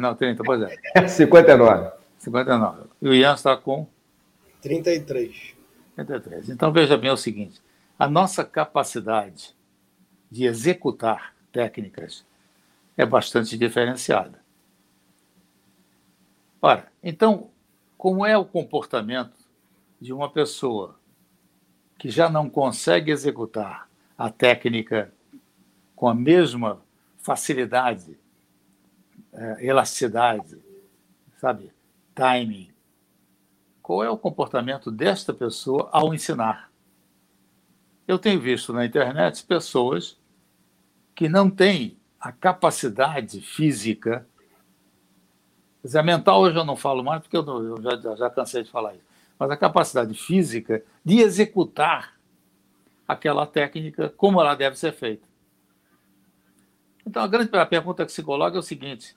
[0.00, 1.08] Não, 30, pois é.
[1.08, 1.90] 59.
[2.18, 2.82] 59.
[3.00, 3.86] E o Ian está com?
[4.60, 5.54] 33.
[5.96, 6.50] 33.
[6.50, 7.60] Então veja bem o seguinte:
[8.00, 9.54] a nossa capacidade
[10.30, 12.24] de executar técnicas
[12.96, 14.40] é bastante diferenciada.
[16.62, 17.50] Ora, então,
[17.98, 19.36] como é o comportamento
[20.00, 20.98] de uma pessoa
[21.98, 23.86] que já não consegue executar
[24.16, 25.12] a técnica
[25.94, 26.80] com a mesma
[27.18, 28.18] facilidade,
[29.30, 30.56] é, elasticidade,
[31.36, 31.70] sabe,
[32.14, 32.70] timing.
[33.82, 36.69] Qual é o comportamento desta pessoa ao ensinar?
[38.10, 40.18] Eu tenho visto na internet pessoas
[41.14, 44.26] que não têm a capacidade física,
[45.80, 49.04] dizer, mental hoje eu não falo mais porque eu já, já cansei de falar isso,
[49.38, 52.18] mas a capacidade física de executar
[53.06, 55.28] aquela técnica como ela deve ser feita.
[57.06, 59.16] Então, a grande pergunta que se coloca é o seguinte: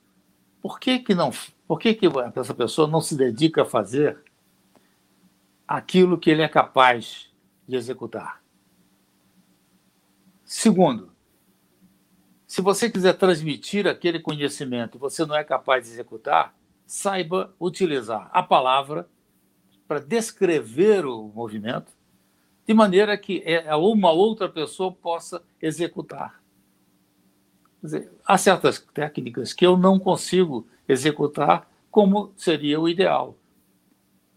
[0.61, 1.31] por que, que, não,
[1.67, 4.19] por que, que essa pessoa não se dedica a fazer
[5.67, 7.33] aquilo que ele é capaz
[7.67, 8.42] de executar?
[10.45, 11.11] Segundo,
[12.45, 18.29] se você quiser transmitir aquele conhecimento e você não é capaz de executar, saiba utilizar
[18.31, 19.09] a palavra
[19.87, 21.91] para descrever o movimento
[22.65, 26.41] de maneira que é, uma outra pessoa possa executar.
[27.81, 33.35] Dizer, há certas técnicas que eu não consigo executar como seria o ideal.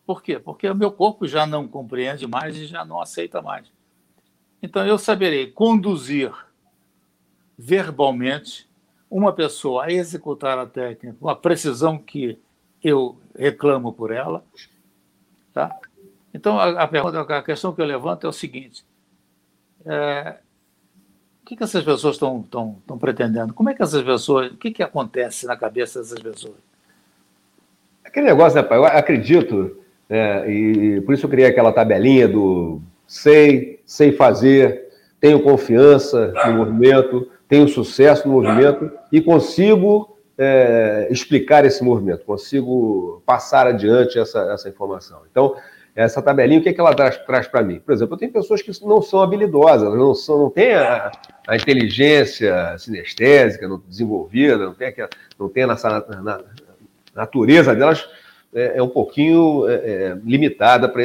[0.05, 0.39] Por quê?
[0.39, 3.71] Porque o meu corpo já não compreende mais e já não aceita mais.
[4.67, 6.33] Então eu saberei conduzir
[7.57, 8.69] verbalmente
[9.09, 12.37] uma pessoa a executar a técnica com a precisão que
[12.83, 14.45] eu reclamo por ela,
[15.55, 15.71] tá?
[16.35, 18.85] Então, a, a, pergunta, a questão que eu levanto é o seguinte:
[19.87, 20.37] é,
[21.43, 22.43] o que, que essas pessoas estão,
[22.99, 23.55] pretendendo?
[23.55, 24.51] Como é que essas pessoas.
[24.51, 26.57] O que, que acontece na cabeça dessas pessoas?
[28.05, 28.79] Aquele negócio, né, pai?
[28.79, 29.79] Eu acredito,
[30.11, 34.89] é, e por isso eu criei aquela tabelinha do sei, sei fazer,
[35.21, 43.23] tenho confiança no movimento, tenho sucesso no movimento e consigo é, explicar esse movimento, consigo
[43.25, 45.23] passar adiante essa, essa informação.
[45.31, 45.55] Então,
[45.95, 47.81] essa tabelinha, o que, é que ela traz, traz para mim?
[47.81, 51.11] Por exemplo, eu tenho pessoas que não são habilidosas, não, são, não têm a,
[51.49, 55.09] a inteligência sinestésica não desenvolvida, não tem, aquela,
[55.39, 56.41] não tem essa na, na,
[57.15, 58.07] natureza delas
[58.55, 61.05] é, é um pouquinho é, é limitada para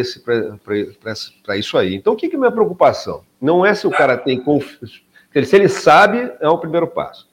[1.57, 1.95] isso aí.
[1.95, 3.23] Então, o que, que é minha preocupação?
[3.39, 4.99] Não é se o cara tem confiança.
[5.45, 7.29] Se ele sabe, é o primeiro passo.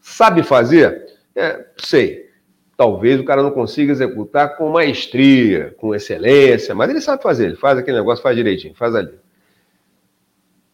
[0.00, 1.06] Sabe fazer?
[1.34, 2.30] É, sei.
[2.76, 7.56] Talvez o cara não consiga executar com maestria, com excelência, mas ele sabe fazer, ele
[7.56, 9.12] faz aquele negócio, faz direitinho, faz ali.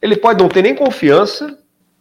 [0.00, 1.58] Ele pode não ter nem confiança,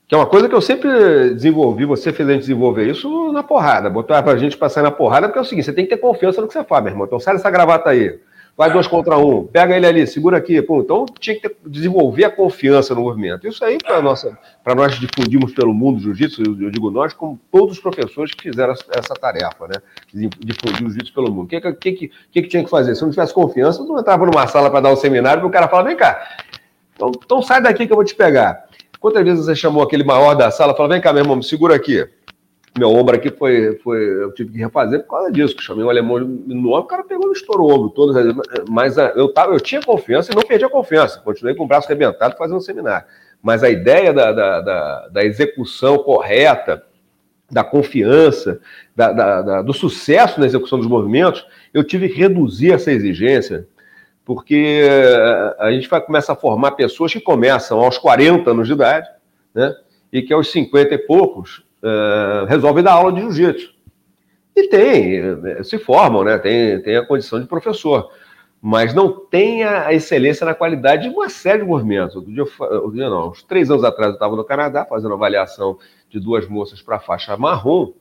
[0.09, 3.43] que é uma coisa que eu sempre desenvolvi, você fez a gente desenvolver isso na
[3.43, 6.01] porrada, botar pra gente passar na porrada, porque é o seguinte, você tem que ter
[6.01, 7.05] confiança no que você faz, meu irmão.
[7.05, 8.19] Então sai dessa gravata aí,
[8.57, 10.57] vai dois contra um, pega ele ali, segura aqui.
[10.57, 13.47] Então tinha que ter, desenvolver a confiança no movimento.
[13.47, 14.01] Isso aí, para
[14.73, 19.13] nós difundirmos pelo mundo jiu-jitsu, eu digo nós, como todos os professores que fizeram essa
[19.13, 19.75] tarefa, né?
[20.11, 21.45] Difundir o jiu-jitsu pelo mundo.
[21.45, 22.95] O que, que, que, que, tinha que fazer?
[22.95, 25.67] Se não tivesse confiança, não entrava numa sala para dar um seminário, e o cara
[25.67, 26.19] fala, vem cá,
[26.95, 28.67] então, então sai daqui que eu vou te pegar.
[28.99, 31.43] Quantas vezes você chamou aquele maior da sala e falou: vem cá, meu irmão, me
[31.43, 32.07] segura aqui.
[32.77, 34.23] Meu ombro aqui foi, foi.
[34.23, 37.03] Eu tive que refazer por causa disso, que chamei um alemão no ombro, o cara
[37.03, 38.13] pegou e estourou o ombro todo.
[38.69, 41.19] Mas eu, tava, eu tinha confiança e não perdi a confiança.
[41.19, 43.07] Continuei com o braço arrebentado fazendo um seminário.
[43.41, 46.83] Mas a ideia da, da, da, da execução correta,
[47.49, 48.59] da confiança,
[48.95, 53.67] da, da, do sucesso na execução dos movimentos, eu tive que reduzir essa exigência
[54.29, 58.75] porque eh, a gente vai começar a formar pessoas que começam aos 40 anos de
[58.75, 59.09] idade,
[59.55, 59.75] né?
[60.13, 63.73] E que aos 50 e poucos uh, resolvem dar aula de jiu-jitsu.
[64.55, 66.37] E tem, eh, se formam, né?
[66.37, 68.11] Tem, tem a condição de professor.
[68.61, 72.15] Mas não tem a excelência na qualidade de uma série de movimentos.
[72.15, 75.79] Outro dia, outro dia não, uns três anos atrás eu estava no Canadá fazendo avaliação
[76.07, 77.93] de duas moças para a faixa marrom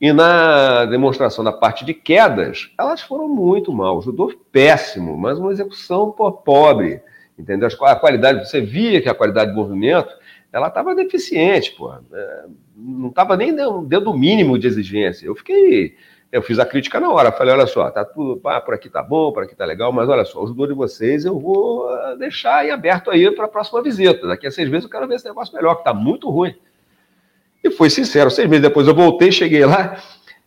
[0.00, 3.98] e na demonstração da parte de quedas, elas foram muito mal.
[3.98, 7.02] O judô péssimo, mas uma execução pô, pobre.
[7.36, 7.68] Entendeu?
[7.82, 10.12] A qualidade, você via que a qualidade do movimento
[10.52, 11.92] ela estava deficiente, pô.
[11.92, 12.44] É,
[12.76, 15.26] não estava nem dentro do mínimo de exigência.
[15.26, 15.96] Eu fiquei.
[16.30, 19.02] Eu fiz a crítica na hora, falei, olha só, tá tudo, ah, por aqui tá
[19.02, 22.16] bom, por aqui tá legal, mas olha só, o judô de vocês eu vou ah,
[22.16, 24.26] deixar em aberto aí para a próxima visita.
[24.26, 26.54] Daqui a seis meses eu quero ver esse negócio melhor, que tá muito ruim.
[27.62, 30.00] E fui sincero, seis meses depois eu voltei, cheguei lá,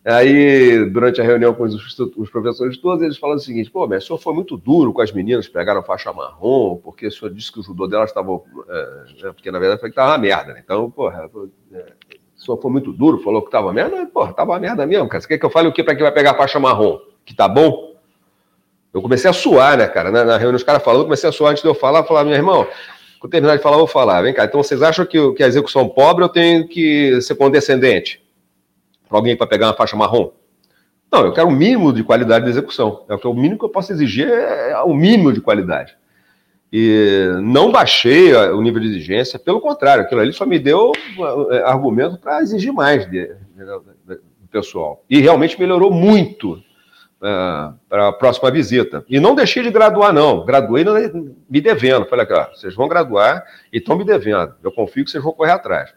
[0.06, 4.04] aí durante a reunião com os, os professores todos, eles falaram o seguinte, pô, mas
[4.04, 7.34] o senhor foi muito duro com as meninas que pegaram faixa marrom, porque o senhor
[7.34, 10.54] disse que o judô delas estava, é, porque na verdade foi que estava uma merda,
[10.54, 10.62] né?
[10.64, 11.30] Então, porra,
[11.74, 11.94] é,
[12.36, 15.22] o senhor foi muito duro, falou que estava merda, porra, estava merda mesmo, cara.
[15.22, 17.00] Você quer que eu fale o que para quem vai pegar faixa marrom?
[17.24, 17.92] Que tá bom?
[18.94, 20.12] Eu comecei a suar, né, cara?
[20.12, 22.34] Na, na reunião, os caras falando, comecei a suar antes de eu falar, falar, meu
[22.34, 22.68] irmão,
[23.22, 24.24] quando terminar de falar, eu vou falar.
[24.24, 28.20] Vem cá, então vocês acham que, que a execução pobre eu tenho que ser condescendente?
[29.08, 30.32] Para alguém para pegar uma faixa marrom?
[31.12, 33.06] Não, eu quero o mínimo de qualidade de execução.
[33.08, 35.96] É o mínimo que eu posso exigir é, é o mínimo de qualidade.
[36.74, 40.92] E não baixei o nível de exigência, pelo contrário, aquilo ali só me deu
[41.52, 44.18] é, argumento para exigir mais do
[44.50, 45.06] pessoal.
[45.08, 46.60] E realmente melhorou muito
[47.22, 49.06] uh, para a próxima visita.
[49.08, 50.44] E não deixei de graduar, não.
[50.46, 50.84] Graduei
[51.50, 52.06] me devendo.
[52.06, 54.56] Falei ó, vocês vão graduar e estão me devendo.
[54.64, 55.94] Eu confio que vocês vão correr atrás.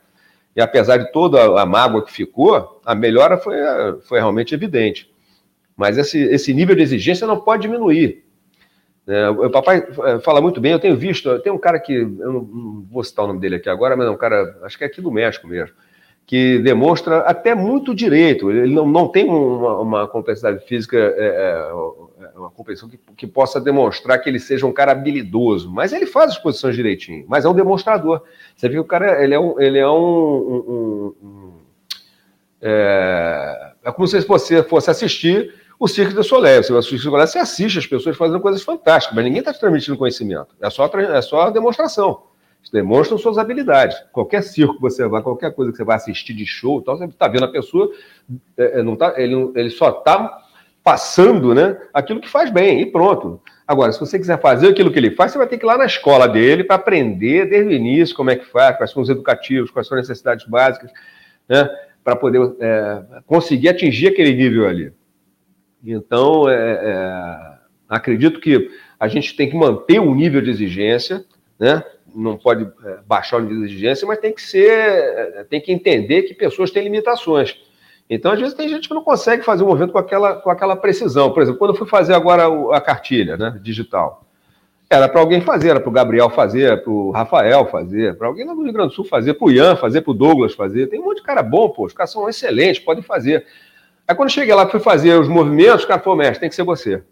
[0.55, 3.57] E apesar de toda a mágoa que ficou, a melhora foi,
[4.03, 5.13] foi realmente evidente.
[5.77, 8.25] Mas esse, esse nível de exigência não pode diminuir.
[9.07, 12.09] É, o papai é, fala muito bem, eu tenho visto, tem um cara que, eu
[12.09, 14.85] não, não, vou citar o nome dele aqui agora, mas é um cara, acho que
[14.85, 15.77] é aqui do México mesmo,
[16.27, 18.51] que demonstra até muito direito.
[18.51, 23.27] Ele não, não tem uma, uma complexidade física, é, é, é, uma compreensão que, que,
[23.27, 27.45] possa demonstrar que ele seja um cara habilidoso, mas ele faz as posições direitinho, mas
[27.45, 28.23] é um demonstrador.
[28.57, 29.61] Você vê que o cara ele é um.
[29.61, 31.53] Ele é, um, um, um
[32.63, 36.63] é, é, como se você fosse assistir o Cirque du Soleil.
[36.63, 40.49] Você o Soleil, você assiste as pessoas fazendo coisas fantásticas, mas ninguém está transmitindo conhecimento.
[40.59, 42.34] É só, é só demonstração
[42.71, 43.97] demonstram suas habilidades.
[44.13, 47.05] Qualquer circo que você vai, qualquer coisa que você vai assistir de show, tal, você
[47.05, 47.91] está vendo a pessoa,
[48.57, 50.43] é, é, não tá, ele, ele só está
[50.83, 53.41] passando né, aquilo que faz bem, e pronto.
[53.67, 55.79] Agora, se você quiser fazer aquilo que ele faz, você vai ter que ir lá
[55.79, 59.09] na escola dele para aprender desde o início como é que faz, quais são os
[59.09, 60.91] educativos, quais são as necessidades básicas,
[61.49, 61.69] né,
[62.03, 64.93] para poder é, conseguir atingir aquele nível ali.
[65.83, 67.55] Então, é, é,
[67.89, 71.25] acredito que a gente tem que manter o nível de exigência,
[71.59, 71.83] né?
[72.15, 75.73] Não pode é, baixar o nível de exigência, mas tem que ser, é, tem que
[75.73, 77.57] entender que pessoas têm limitações.
[78.09, 80.77] Então, às vezes, tem gente que não consegue fazer o movimento com aquela, com aquela
[80.77, 81.33] precisão.
[81.33, 82.45] Por exemplo, quando eu fui fazer agora
[82.77, 84.25] a cartilha né, digital,
[84.91, 88.47] era para alguém fazer, era para o Gabriel fazer, para o Rafael fazer, para alguém
[88.47, 90.87] lá do Rio Grande do Sul fazer, para o Ian fazer, para o Douglas fazer.
[90.89, 93.47] Tem um monte de cara bom, pô, os caras são excelentes, podem fazer.
[94.07, 96.63] Aí quando cheguei lá, fui fazer os movimentos, o cara falou, mestre, tem que ser
[96.63, 97.03] você.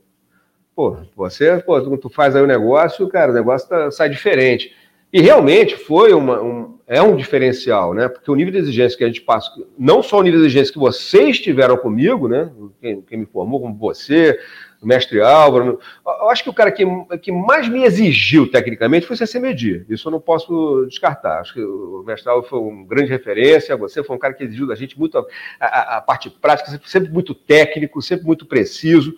[0.77, 4.75] Pô, você, pô, tu faz aí o negócio, cara, o negócio tá, sai diferente.
[5.13, 8.09] E realmente foi uma, um, é um diferencial, né?
[8.09, 10.73] Porque o nível de exigência que a gente passa, não só o nível de exigência
[10.73, 12.51] que vocês tiveram comigo, né?
[12.81, 14.39] Quem, quem me formou, como você,
[14.83, 15.79] o mestre Álvaro.
[16.05, 16.85] Eu acho que o cara que,
[17.23, 19.87] que mais me exigiu tecnicamente foi o CC Medir.
[19.89, 21.41] Isso eu não posso descartar.
[21.41, 23.77] Acho que o mestre Álvaro foi uma grande referência.
[23.77, 25.25] Você foi um cara que exigiu da gente muito a,
[25.61, 29.15] a, a parte prática, sempre muito técnico, sempre muito preciso.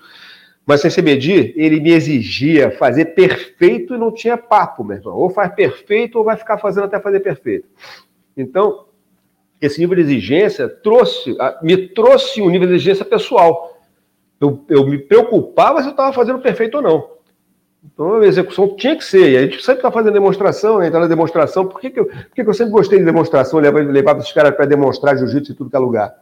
[0.66, 5.14] Mas sem se medir, ele me exigia fazer perfeito e não tinha papo, meu irmão.
[5.14, 7.68] Ou faz perfeito ou vai ficar fazendo até fazer perfeito.
[8.36, 8.86] Então,
[9.60, 13.78] esse nível de exigência trouxe, me trouxe um nível de exigência pessoal.
[14.40, 17.14] Eu, eu me preocupava se eu estava fazendo perfeito ou não.
[17.84, 19.32] Então, a execução tinha que ser.
[19.32, 20.86] E a gente sempre está fazendo demonstração, né?
[20.86, 21.66] entrar na demonstração.
[21.66, 23.60] Por que, que, eu, por que, que eu sempre gostei de demonstração?
[23.60, 26.14] Levava, levava esses caras para demonstrar jiu-jitsu em tudo que é lugar.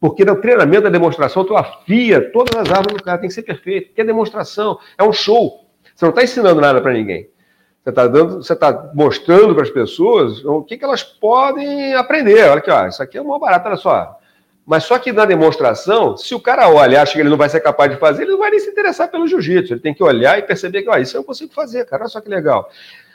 [0.00, 3.42] Porque no treinamento da demonstração, tu afia todas as armas do cara, tem que ser
[3.42, 3.88] perfeito.
[3.88, 5.66] Porque é demonstração, é um show.
[5.94, 7.28] Você não está ensinando nada para ninguém.
[7.82, 12.42] Você está dando, você está mostrando para as pessoas o que, que elas podem aprender.
[12.44, 14.18] Olha aqui, ó, isso aqui é uma barata, olha só.
[14.66, 17.48] Mas só que na demonstração, se o cara olha e acha que ele não vai
[17.48, 19.74] ser capaz de fazer, ele não vai nem se interessar pelo jiu-jitsu.
[19.74, 22.20] Ele tem que olhar e perceber que, ó, isso eu consigo fazer, cara, olha só
[22.20, 22.68] que legal.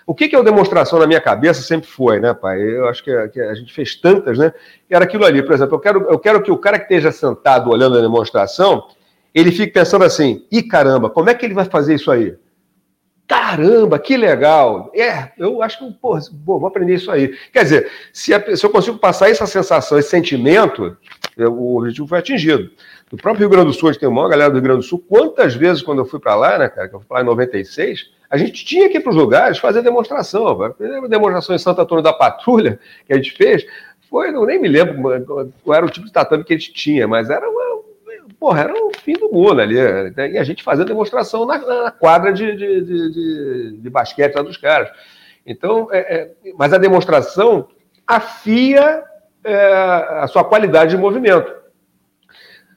[0.06, 2.60] O que, que é a demonstração na minha cabeça sempre foi, né, pai?
[2.62, 4.54] Eu acho que, que, a gente fez tantas, né?
[4.90, 7.70] Era aquilo ali, por exemplo, eu quero, eu quero que o cara que esteja sentado
[7.70, 8.88] olhando a demonstração,
[9.34, 12.36] ele fique pensando assim: ih, caramba, como é que ele vai fazer isso aí?
[13.28, 14.92] Caramba, que legal!
[14.94, 17.30] É, eu acho que, pô, vou aprender isso aí.
[17.54, 20.98] Quer dizer, se, a, se eu consigo passar essa sensação, esse sentimento,
[21.38, 22.70] eu, o objetivo foi atingido.
[23.10, 24.86] No próprio Rio Grande do Sul, a gente tem uma galera do Rio Grande do
[24.86, 27.26] Sul, quantas vezes quando eu fui para lá, né, cara, que eu fui lá em
[27.26, 30.64] 96, a gente tinha que ir para os lugares fazer demonstração.
[30.64, 33.66] A demonstração em Santa Antônio da Patrulha que a gente fez,
[34.10, 34.96] foi, não nem me lembro
[35.64, 37.82] qual era o tipo de tatame que a gente tinha, mas era uma,
[38.40, 39.76] porra, era o fim do mundo ali.
[39.76, 44.58] E a gente fazendo demonstração na, na quadra de, de, de, de, basquete lá dos
[44.58, 44.90] caras.
[45.46, 47.68] Então, é, é, mas a demonstração
[48.08, 49.04] afia
[49.44, 49.74] é,
[50.22, 51.61] a sua qualidade de movimento.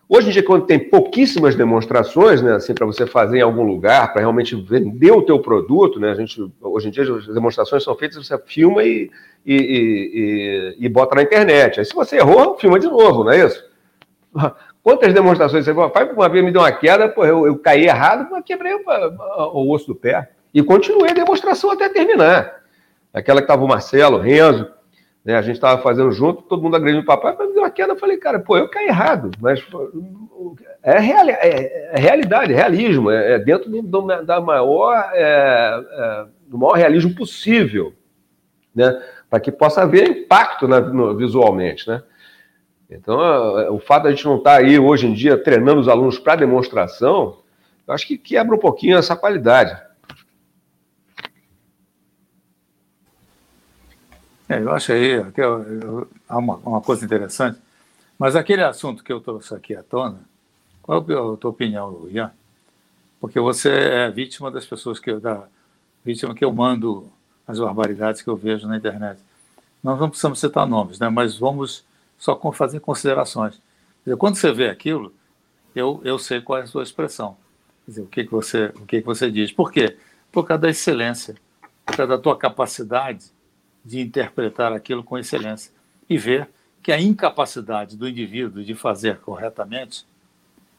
[0.09, 4.13] Hoje em dia, quando tem pouquíssimas demonstrações, né, assim, para você fazer em algum lugar,
[4.13, 7.95] para realmente vender o teu produto, né, a gente, hoje em dia as demonstrações são
[7.97, 9.11] feitas, você filma e,
[9.47, 11.81] e, e, e bota na internet.
[11.81, 13.65] Aí se você errou, filma de novo, não é isso?
[14.83, 15.89] Quantas demonstrações você?
[15.89, 18.83] Pai, uma vez me deu uma queda, pô, eu, eu caí errado, mas quebrei o,
[19.55, 20.29] o, osso do pé.
[20.53, 22.61] E continuei a demonstração até terminar.
[23.13, 24.69] Aquela que estava o Marcelo, o Renzo,
[25.25, 25.37] né?
[25.37, 27.95] A gente estava fazendo junto, todo mundo agredindo o papai, mas deu uma queda.
[27.95, 29.65] Eu falei, cara, pô, eu caí errado, mas
[30.83, 35.83] é, real, é, é realidade, é realismo, é, é dentro do, do, da maior, é,
[35.91, 37.95] é, do maior realismo possível,
[38.75, 39.03] né?
[39.31, 42.03] Para que possa haver impacto na, no, visualmente, né?
[42.91, 43.19] Então,
[43.75, 46.19] o fato de a gente não estar tá aí hoje em dia treinando os alunos
[46.19, 47.39] para demonstração,
[47.89, 49.75] eu acho que quebra um pouquinho essa qualidade.
[54.49, 57.59] É, eu aí há uma, uma, coisa interessante,
[58.19, 60.21] mas aquele assunto que eu trouxe aqui à tona,
[60.83, 62.31] qual é a tua opinião, Ian?
[63.19, 65.45] Porque você é vítima das pessoas que eu, da
[66.05, 67.11] vítima que eu mando
[67.47, 69.19] as barbaridades que eu vejo na internet.
[69.83, 71.09] Nós não precisamos citar nomes, né?
[71.09, 71.85] mas vamos
[72.19, 73.59] só fazer considerações.
[74.05, 75.13] Dizer, quando você vê aquilo,
[75.75, 77.37] eu, eu sei qual é a sua expressão.
[77.89, 79.51] Dizer, o que, que, você, o que, que você diz.
[79.51, 79.97] Por quê?
[80.31, 81.35] Por causa da excelência,
[81.87, 83.34] por causa da tua capacidade
[83.85, 85.73] de interpretar aquilo com excelência
[86.09, 86.49] e ver
[86.83, 90.07] que a incapacidade do indivíduo de fazer corretamente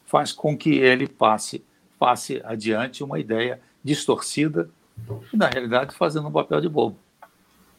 [0.04, 1.64] faz com que ele passe
[1.98, 4.68] passe adiante uma ideia distorcida
[5.32, 6.96] e na realidade fazendo um papel de bobo.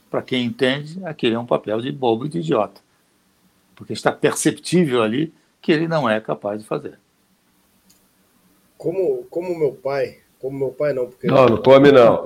[0.09, 2.81] Para quem entende, aquele é um papel de bobo e de idiota,
[3.75, 6.99] porque está perceptível ali que ele não é capaz de fazer.
[8.77, 12.21] Como como meu pai, como meu pai não, porque não, não come não.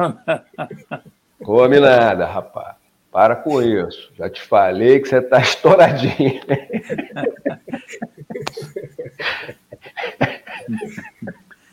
[1.43, 2.80] come nada, rapaz.
[3.11, 4.09] Para com isso.
[4.17, 6.41] Já te falei que você está estouradinho.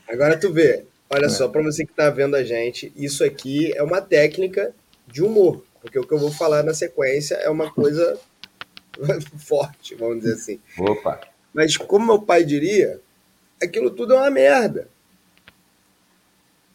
[0.08, 0.84] Agora tu vê.
[1.08, 1.28] Olha é.
[1.28, 4.74] só, para você que está vendo a gente, isso aqui é uma técnica
[5.06, 5.64] de humor.
[5.80, 8.18] Porque o que eu vou falar na sequência é uma coisa
[9.38, 10.60] forte, vamos dizer assim.
[10.78, 11.20] Opa.
[11.54, 13.00] Mas como meu pai diria,
[13.62, 14.88] aquilo tudo é uma merda.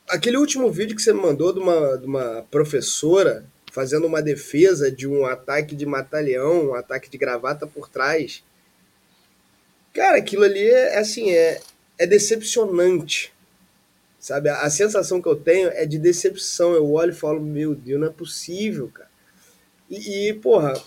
[0.09, 4.89] Aquele último vídeo que você me mandou de uma, de uma professora fazendo uma defesa
[4.89, 8.43] de um ataque de matalhão, um ataque de gravata por trás.
[9.91, 11.59] Cara, aquilo ali é assim, é,
[11.97, 13.33] é decepcionante.
[14.19, 14.47] Sabe?
[14.47, 16.73] A, a sensação que eu tenho é de decepção.
[16.73, 19.09] Eu olho e falo, meu Deus, não é possível, cara.
[19.89, 20.79] E, e porra,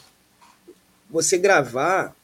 [1.10, 2.16] você gravar,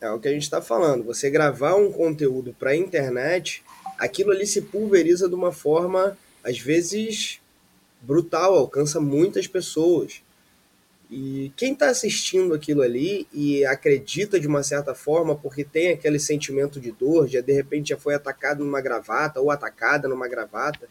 [0.00, 3.64] é o que a gente está falando, você gravar um conteúdo para a internet
[3.98, 7.40] aquilo ali se pulveriza de uma forma, às vezes,
[8.00, 10.22] brutal, alcança muitas pessoas.
[11.10, 16.18] E quem está assistindo aquilo ali e acredita de uma certa forma, porque tem aquele
[16.18, 20.86] sentimento de dor, já de repente já foi atacado numa gravata ou atacada numa gravata,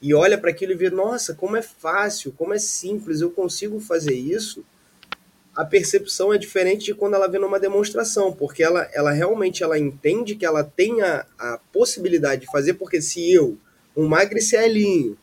[0.00, 3.78] e olha para aquilo e vê, nossa, como é fácil, como é simples, eu consigo
[3.78, 4.64] fazer isso.
[5.54, 9.78] A percepção é diferente de quando ela vê numa demonstração, porque ela, ela realmente ela
[9.78, 13.58] entende que ela tem a, a possibilidade de fazer, porque se eu,
[13.94, 15.16] um magricelinho,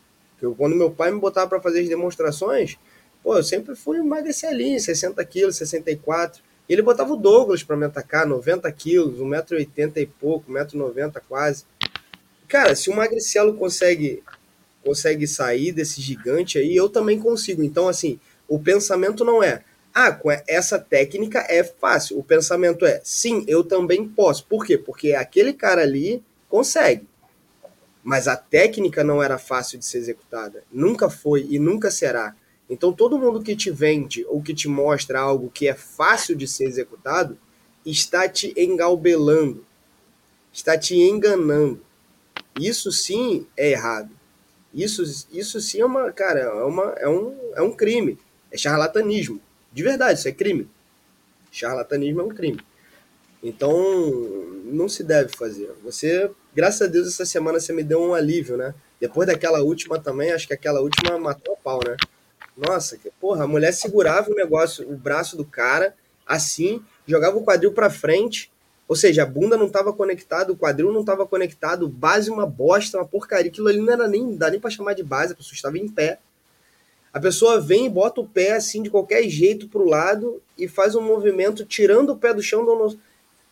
[0.44, 2.78] eu, quando meu pai me botava para fazer as demonstrações,
[3.22, 6.42] Pô, eu sempre fui um magricelinho, 60 quilos, 64.
[6.68, 11.64] E ele botava o Douglas para me atacar, 90 quilos, 1,80m e pouco, 1,90m quase.
[12.48, 14.22] Cara, se o magricelo consegue,
[14.84, 17.62] consegue sair desse gigante aí, eu também consigo.
[17.62, 18.18] Então, assim,
[18.48, 19.62] o pensamento não é,
[19.94, 20.18] ah,
[20.48, 22.18] essa técnica é fácil.
[22.18, 24.46] O pensamento é, sim, eu também posso.
[24.46, 24.78] Por quê?
[24.78, 27.06] Porque aquele cara ali consegue.
[28.10, 30.64] Mas a técnica não era fácil de ser executada.
[30.72, 32.34] Nunca foi e nunca será.
[32.68, 36.48] Então, todo mundo que te vende ou que te mostra algo que é fácil de
[36.48, 37.38] ser executado
[37.86, 39.64] está te engalbelando,
[40.52, 41.80] está te enganando.
[42.60, 44.10] Isso sim é errado.
[44.74, 48.18] Isso, isso sim é uma, cara, é, uma, é, um, é um crime.
[48.50, 49.40] É charlatanismo.
[49.72, 50.68] De verdade, isso é crime.
[51.52, 52.60] Charlatanismo é um crime.
[53.40, 53.72] Então,
[54.64, 55.72] não se deve fazer.
[55.84, 58.74] Você, graças a Deus, essa semana você me deu um alívio, né?
[59.00, 61.96] Depois daquela última também, acho que aquela última matou a pau, né?
[62.56, 65.94] Nossa, que porra, a mulher segurava o negócio, o braço do cara,
[66.26, 68.50] assim, jogava o quadril para frente,
[68.86, 72.98] ou seja, a bunda não estava conectada, o quadril não estava conectado, base uma bosta,
[72.98, 75.54] uma porcaria, aquilo ali não era nem, dá nem para chamar de base, a pessoa
[75.54, 76.18] estava em pé.
[77.12, 80.94] A pessoa vem e bota o pé assim de qualquer jeito pro lado e faz
[80.94, 82.64] um movimento tirando o pé do chão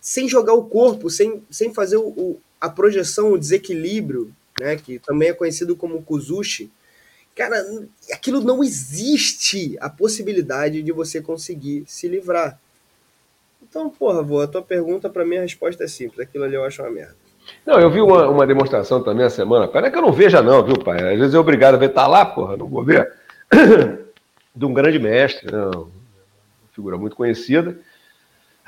[0.00, 4.98] sem jogar o corpo, sem, sem fazer o, o, a projeção, o desequilíbrio, né, que
[4.98, 6.70] também é conhecido como kuzushi,
[7.38, 7.64] Cara,
[8.12, 12.58] aquilo não existe a possibilidade de você conseguir se livrar.
[13.62, 16.18] Então, porra, vô, a tua pergunta para mim a resposta é simples.
[16.18, 17.14] Aquilo ali eu acho uma merda.
[17.64, 19.68] Não, eu vi uma, uma demonstração também a semana.
[19.68, 21.12] Pera que eu não veja, não, viu, pai?
[21.12, 23.08] Às vezes é obrigado a ver, tá lá, porra, não vou ver.
[24.52, 25.64] De um grande mestre, né?
[25.66, 25.86] uma
[26.72, 27.78] figura muito conhecida,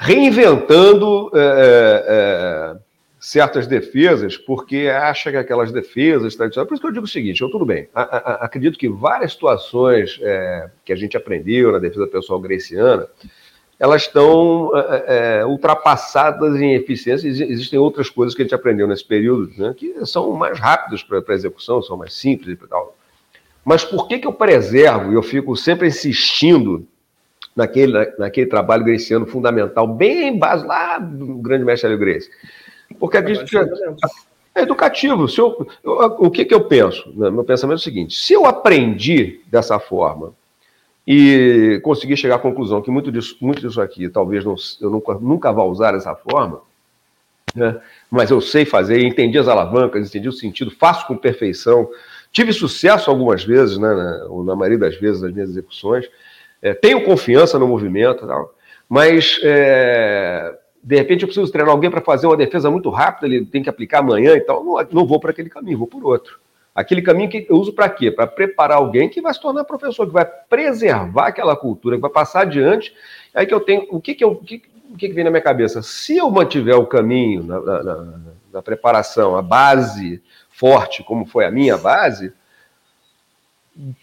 [0.00, 2.76] reinventando é, é,
[3.20, 6.66] certas defesas porque acha que aquelas defesas tradicionais.
[6.66, 9.32] Por isso que eu digo o seguinte: eu, tudo bem, a, a, acredito que várias
[9.32, 13.06] situações é, que a gente aprendeu na defesa pessoal greciana
[13.78, 17.26] elas estão é, é, ultrapassadas em eficiência.
[17.26, 21.22] Existem outras coisas que a gente aprendeu nesse período né, que são mais rápidas para
[21.26, 22.94] a execução, são mais simples e tal.
[23.64, 26.86] Mas por que, que eu preservo e eu fico sempre insistindo
[27.54, 32.30] naquele, naquele trabalho greciano fundamental, bem base lá do grande mestre Hélio Gracie?
[32.98, 33.56] Porque a gente
[34.54, 35.28] é educativo.
[35.28, 37.12] Se eu, eu, o que, que eu penso?
[37.16, 37.30] Né?
[37.30, 40.32] Meu pensamento é o seguinte: se eu aprendi dessa forma
[41.06, 45.14] e consegui chegar à conclusão que muito disso, muito disso aqui talvez não, eu nunca,
[45.14, 46.60] nunca vá usar dessa forma,
[47.54, 47.80] né?
[48.10, 51.88] mas eu sei fazer, entendi as alavancas, entendi o sentido, faço com perfeição.
[52.32, 56.08] Tive sucesso algumas vezes, né, na, na maioria das vezes, nas minhas execuções.
[56.62, 58.54] É, tenho confiança no movimento, tal,
[58.88, 63.44] mas é, de repente eu preciso treinar alguém para fazer uma defesa muito rápida, ele
[63.44, 64.64] tem que aplicar amanhã e tal.
[64.64, 66.40] Não, não vou para aquele caminho, vou por outro.
[66.74, 68.10] Aquele caminho que eu uso para quê?
[68.10, 72.10] Para preparar alguém que vai se tornar professor, que vai preservar aquela cultura, que vai
[72.10, 72.94] passar adiante.
[73.34, 73.86] Aí que eu tenho.
[73.90, 75.82] O que, que, eu, o que, o que, que vem na minha cabeça?
[75.82, 78.20] Se eu mantiver o caminho na, na, na,
[78.54, 82.32] na preparação, a base forte, como foi a minha base,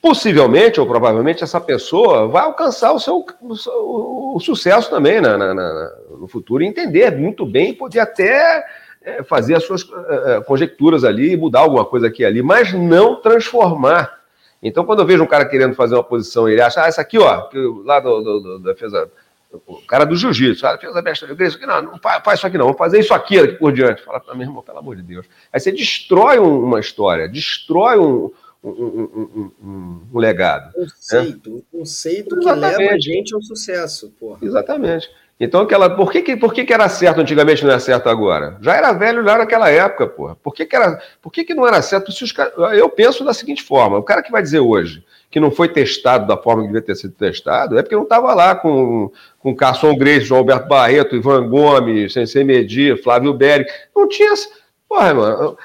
[0.01, 5.53] possivelmente ou provavelmente essa pessoa vai alcançar o seu o, o sucesso também na, na,
[5.53, 8.65] na, no futuro e entender muito bem, poder até
[9.01, 9.87] é, fazer as suas
[10.25, 14.17] é, conjecturas ali, mudar alguma coisa aqui e ali, mas não transformar.
[14.61, 17.17] Então, quando eu vejo um cara querendo fazer uma posição, ele acha, ah, essa aqui,
[17.19, 17.47] ó,
[17.85, 19.09] lá do, do, do, defesa,
[19.67, 22.39] o cara do jiu-jitsu, ah, fez a mestra de isso aqui, não, não faz, faz,
[22.39, 24.01] isso aqui não, vamos fazer isso aqui, aqui por diante.
[24.01, 25.27] Fala, meu irmão, pelo amor de Deus.
[25.53, 28.31] Aí você destrói uma história, destrói um,
[28.63, 30.73] um, um, um, um legado.
[30.73, 31.55] Conceito, né?
[31.55, 34.39] um conceito que leva a gente ao sucesso, porra.
[34.41, 35.09] Exatamente.
[35.39, 38.57] Então, aquela, por, que, por que, que era certo antigamente e não é certo agora?
[38.59, 40.35] Já era velho lá naquela época, porra.
[40.35, 42.11] Por que, que, era, por que, que não era certo?
[42.11, 42.33] Se os,
[42.73, 46.25] eu penso da seguinte forma: o cara que vai dizer hoje que não foi testado
[46.25, 49.95] da forma que devia ter sido testado é porque não estava lá com, com Carson
[49.95, 53.65] Grace, João Alberto Barreto, Ivan Gomes, Sensei Medir, Flávio Berry.
[53.95, 54.33] Não tinha
[54.87, 55.57] Porra, mano,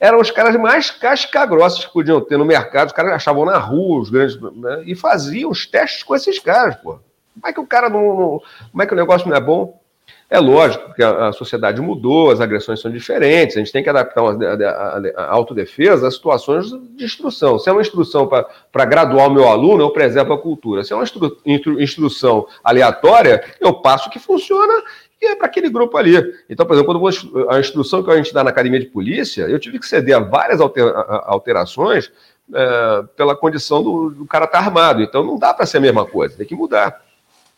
[0.00, 4.00] eram os caras mais casca-grossos que podiam ter no mercado, os caras achavam na rua,
[4.00, 6.98] os grandes, né, e faziam os testes com esses caras, pô.
[7.34, 9.80] Como é que o cara não, não, Como é que o negócio não é bom?
[10.28, 13.90] É lógico que a, a, sociedade mudou, as agressões são diferentes, a gente tem que
[13.90, 17.58] adaptar uma, a, a, a autodefesa a situações de instrução.
[17.58, 20.84] Se é uma instrução para graduar o meu aluno, eu preservo a cultura.
[20.84, 24.82] Se é uma instru, instru, instrução aleatória, eu passo o que funciona
[25.26, 26.14] é para aquele grupo ali.
[26.48, 27.10] Então, por exemplo, vou,
[27.48, 30.20] a instrução que a gente dá na academia de polícia, eu tive que ceder a
[30.20, 32.10] várias alterações
[32.52, 35.02] é, pela condição do, do cara estar tá armado.
[35.02, 37.02] Então, não dá para ser a mesma coisa, tem que mudar.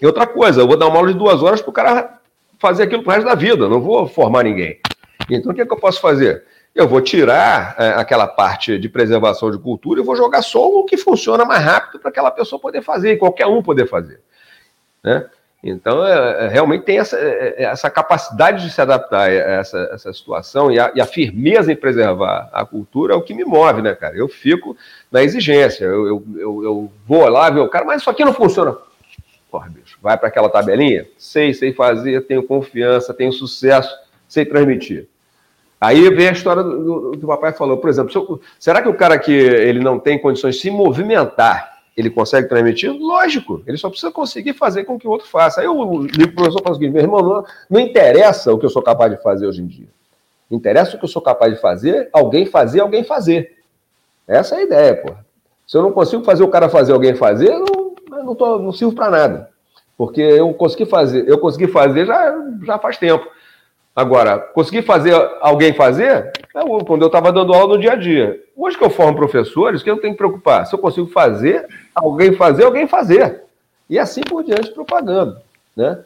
[0.00, 2.18] E outra coisa, eu vou dar uma aula de duas horas para o cara
[2.58, 4.80] fazer aquilo pro resto da vida, não vou formar ninguém.
[5.30, 6.44] Então, o que, é que eu posso fazer?
[6.74, 10.84] Eu vou tirar é, aquela parte de preservação de cultura e vou jogar só o
[10.84, 14.20] que funciona mais rápido para aquela pessoa poder fazer, e qualquer um poder fazer.
[15.02, 15.24] Né?
[15.66, 19.88] Então, é, é realmente tem essa, é, é, essa, capacidade de se adaptar a essa,
[19.90, 23.46] essa situação e a, e a, firmeza em preservar a cultura é o que me
[23.46, 24.14] move, né, cara?
[24.14, 24.76] Eu fico
[25.10, 28.34] na exigência, eu, eu, eu, eu vou lá ver o cara, mas isso aqui não
[28.34, 28.76] funciona.
[29.50, 31.06] Porra, bicho, vai para aquela tabelinha?
[31.16, 33.96] Sei, sei fazer, tenho confiança, tenho sucesso,
[34.28, 35.08] sei transmitir.
[35.80, 37.78] Aí vem a história do, do que o papai falou.
[37.78, 41.73] Por exemplo, eu, será que o cara que ele não tem condições de se movimentar,
[41.96, 42.92] ele consegue transmitir?
[42.92, 45.60] Lógico, ele só precisa conseguir fazer com que o outro faça.
[45.60, 48.70] Aí o livro professor fala o seguinte: meu irmão, não, não interessa o que eu
[48.70, 49.88] sou capaz de fazer hoje em dia.
[50.50, 53.58] Interessa o que eu sou capaz de fazer, alguém fazer, alguém fazer.
[54.26, 55.12] Essa é a ideia, pô.
[55.66, 57.84] Se eu não consigo fazer o cara fazer, alguém fazer, eu não
[58.24, 59.50] não, tô, não sirvo para nada.
[59.96, 62.34] Porque eu consegui fazer, eu consegui fazer já,
[62.64, 63.26] já faz tempo.
[63.94, 68.40] Agora, consegui fazer alguém fazer é quando eu estava dando aula no dia a dia.
[68.56, 70.66] Hoje que eu formo professores, que eu tenho que preocupar?
[70.66, 73.42] Se eu consigo fazer, alguém fazer, alguém fazer.
[73.88, 75.40] E assim por diante propagando.
[75.76, 76.04] Né?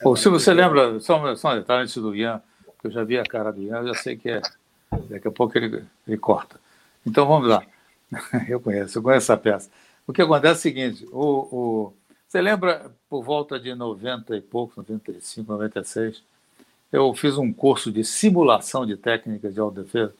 [0.00, 2.42] Pô, se você lembra, só, só um detalhe antes do Ian,
[2.80, 4.42] que eu já vi a cara do Ian, eu já sei que é.
[5.10, 6.58] Daqui a pouco ele, ele corta.
[7.06, 7.62] Então vamos lá.
[8.48, 9.68] Eu conheço, eu conheço essa peça.
[10.06, 11.92] O que acontece é o seguinte: o, o,
[12.26, 16.22] você lembra, por volta de 90 e pouco, 95, 96,
[16.90, 20.14] eu fiz um curso de simulação de técnicas de autodefesa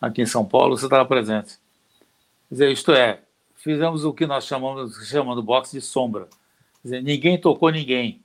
[0.00, 1.58] aqui em São Paulo, você estava presente.
[2.48, 3.20] Quer dizer, isto é,
[3.66, 6.28] fizemos o que nós chamamos, de boxe de sombra.
[6.84, 8.22] Dizer, ninguém tocou ninguém.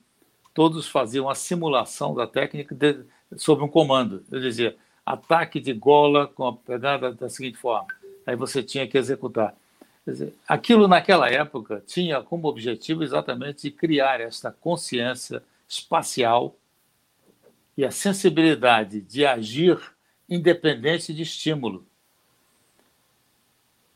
[0.54, 3.00] Todos faziam a simulação da técnica de,
[3.36, 4.22] sob um comando.
[4.30, 7.88] Eu dizia, ataque de gola com a pegada da seguinte forma.
[8.24, 9.52] Aí você tinha que executar.
[10.06, 16.54] Dizer, aquilo naquela época tinha como objetivo exatamente de criar esta consciência espacial
[17.76, 19.76] e a sensibilidade de agir
[20.28, 21.84] independente de estímulo.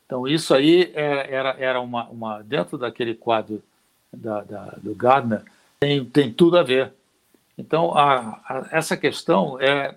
[0.07, 3.61] Então, isso aí era, era, era uma, uma, Dentro daquele quadro
[4.11, 5.43] da, da, do Gardner,
[5.77, 6.93] tem, tem tudo a ver.
[7.57, 9.93] Então, a, a, essa questão é.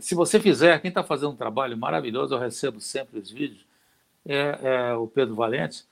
[0.00, 3.60] Se você fizer, quem está fazendo um trabalho maravilhoso, eu recebo sempre os vídeos
[4.26, 5.84] é, é o Pedro Valente,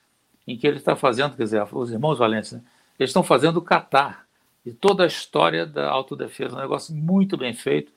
[0.47, 2.61] em que ele está fazendo, quer dizer, os irmãos Valentes, né?
[2.99, 4.25] eles estão fazendo o catar
[4.65, 7.91] de toda a história da autodefesa, um negócio muito bem feito,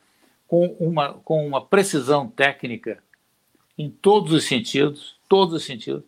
[0.47, 3.03] com uma, com uma precisão técnica
[3.79, 6.03] em todos os sentidos, todos os sentidos.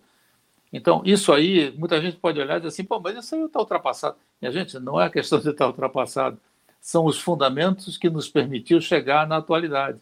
[0.70, 3.58] Então, isso aí, muita gente pode olhar e dizer assim, pô, mas isso aí está
[3.58, 4.16] ultrapassado.
[4.42, 6.38] E a gente, não é a questão de estar ultrapassado,
[6.78, 9.98] são os fundamentos que nos permitiu chegar na atualidade.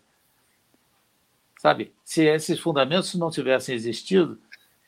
[1.56, 1.92] Sabe?
[2.04, 4.36] Se esses fundamentos não tivessem existido,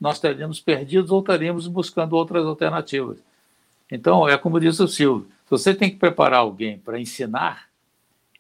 [0.00, 3.18] nós estaríamos perdidos ou estaríamos buscando outras alternativas.
[3.88, 7.68] Então, é como disse o Silvio: se você tem que preparar alguém para ensinar,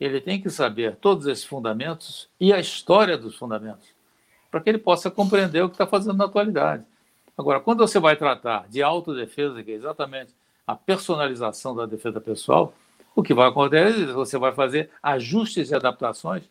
[0.00, 3.93] ele tem que saber todos esses fundamentos e a história dos fundamentos,
[4.54, 6.84] para que ele possa compreender o que está fazendo na atualidade.
[7.36, 10.32] Agora, quando você vai tratar de autodefesa, que é exatamente
[10.64, 12.72] a personalização da defesa pessoal,
[13.16, 16.44] o que vai acontecer é que você vai fazer ajustes e adaptações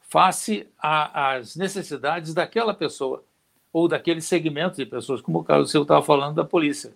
[0.00, 3.22] face às necessidades daquela pessoa
[3.70, 6.94] ou daquele segmento de pessoas, como o Carlos Silva estava falando da polícia.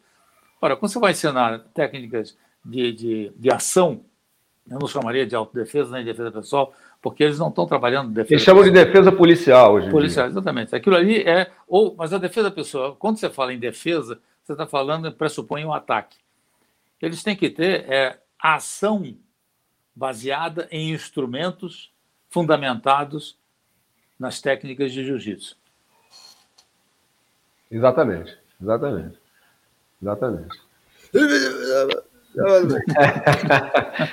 [0.62, 2.34] Ora, quando você vai ensinar técnicas
[2.64, 4.02] de, de, de ação,
[4.66, 6.72] eu não chamaria de autodefesa nem de defesa pessoal,
[7.02, 8.34] porque eles não estão trabalhando defesa.
[8.34, 9.90] Eles chamam de defesa policial hoje.
[9.90, 10.74] Policial, exatamente.
[10.74, 11.50] Aquilo ali é.
[11.66, 15.72] Ou, mas a defesa pessoal, quando você fala em defesa, você está falando, pressupõe um
[15.72, 16.16] ataque.
[17.00, 19.16] Eles têm que ter é, ação
[19.94, 21.92] baseada em instrumentos
[22.30, 23.36] fundamentados
[24.16, 25.56] nas técnicas de jiu-jitsu.
[27.68, 29.18] Exatamente, exatamente.
[30.00, 30.60] Exatamente.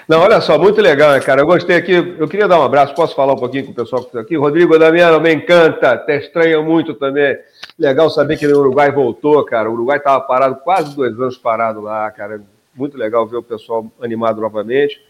[0.07, 1.41] Não, olha só, muito legal, né, cara?
[1.41, 1.93] Eu gostei aqui.
[1.93, 2.93] Eu queria dar um abraço.
[2.93, 4.35] Posso falar um pouquinho com o pessoal que está aqui?
[4.35, 5.97] Rodrigo Damiano, me encanta.
[5.97, 7.37] Te estranha muito também.
[7.77, 9.69] Legal saber que o Uruguai voltou, cara.
[9.69, 12.41] O Uruguai estava parado, quase dois anos parado lá, cara.
[12.75, 15.01] Muito legal ver o pessoal animado novamente.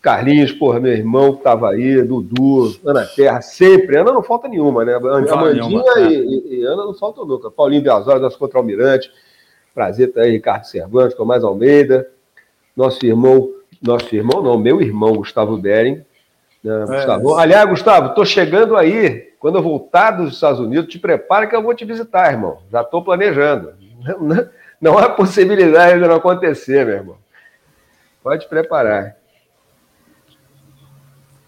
[0.00, 3.96] Carlinhos, porra, meu irmão que estava aí, Dudu, Ana Terra, sempre.
[3.96, 4.94] Ana não falta nenhuma, né?
[4.94, 7.50] Amandinha e, e, e, Ana não faltam nunca.
[7.50, 9.10] Paulinho Biasório, nosso contra-almirante.
[9.74, 12.08] Prazer estar aí, Ricardo Cervantes, com mais Almeida.
[12.78, 16.04] Nosso irmão nosso irmão, não, meu irmão Gustavo Bering.
[16.62, 17.36] Né, Gustavo.
[17.36, 19.28] Aliás, Gustavo, estou chegando aí.
[19.38, 22.58] Quando eu voltar dos Estados Unidos, te prepara que eu vou te visitar, irmão.
[22.70, 23.72] Já estou planejando.
[24.20, 24.48] Não,
[24.80, 27.16] não há possibilidade de não acontecer, meu irmão.
[28.22, 29.16] Pode preparar.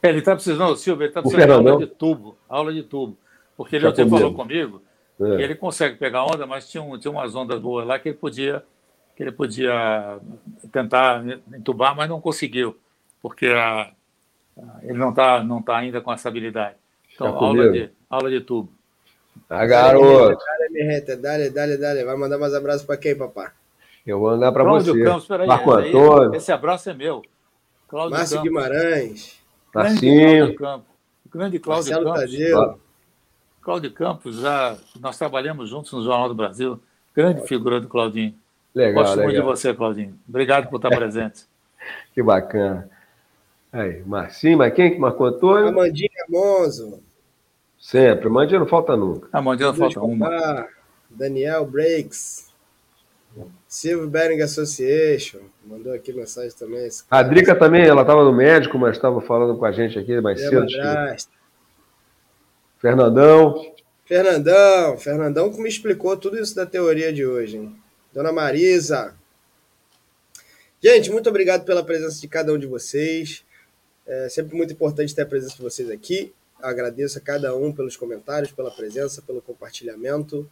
[0.02, 2.36] É, ele está precisando, Silvio, ele está precisando de aula de tubo.
[2.48, 3.16] Aula de tubo.
[3.56, 4.80] Porque ele até falou comigo
[5.20, 5.36] é.
[5.36, 8.16] que ele consegue pegar onda, mas tinha, um, tinha umas ondas boas lá que ele
[8.16, 8.62] podia
[9.20, 10.18] que ele podia
[10.72, 11.22] tentar
[11.54, 12.74] entubar, mas não conseguiu,
[13.20, 13.92] porque a,
[14.82, 16.76] ele não está não tá ainda com essa habilidade.
[17.14, 18.72] Então, aula de, aula de tubo.
[19.46, 20.42] Tá, garoto.
[20.72, 22.04] Dale, dale, dale, dale.
[22.04, 23.50] Vai mandar mais abraços para quem, papai?
[24.06, 25.04] Eu vou mandar para você.
[25.04, 26.34] Campos, peraí, Marco Antônio.
[26.34, 27.20] Esse abraço é meu.
[27.88, 28.48] Cláudio Márcio Campos.
[28.48, 29.38] Guimarães.
[29.74, 30.56] Marcinho.
[31.30, 32.80] Grande Cláudio Marcelo Campos.
[33.60, 36.80] Cláudio Campos, já, nós trabalhamos juntos no Jornal do Brasil.
[37.14, 38.34] Grande figura do Claudinho.
[38.74, 39.24] Legal, Gosto legal.
[39.24, 40.18] muito de você, Claudinho.
[40.28, 41.44] Obrigado por estar presente.
[42.14, 42.88] que bacana.
[43.72, 45.68] Aí, Marcinho, mas quem que marcou Antônio?
[45.68, 47.00] Amandinha Monzo.
[47.78, 49.28] Sempre, Amandinha não falta nunca.
[49.32, 50.68] Amandinha não falta uma.
[51.08, 52.50] Daniel Breaks.
[53.68, 55.38] Silvio Bering Association.
[55.64, 56.88] Mandou aqui mensagem também.
[57.08, 60.40] A Drica também, ela estava no médico, mas estava falando com a gente aqui mais
[60.40, 60.66] cedo.
[62.78, 63.72] Fernandão.
[64.04, 67.79] Fernandão, Fernandão que me explicou tudo isso da teoria de hoje, hein?
[68.12, 69.14] Dona Marisa.
[70.82, 73.44] Gente, muito obrigado pela presença de cada um de vocês.
[74.06, 76.32] É sempre muito importante ter a presença de vocês aqui.
[76.60, 80.50] agradeço a cada um pelos comentários, pela presença, pelo compartilhamento.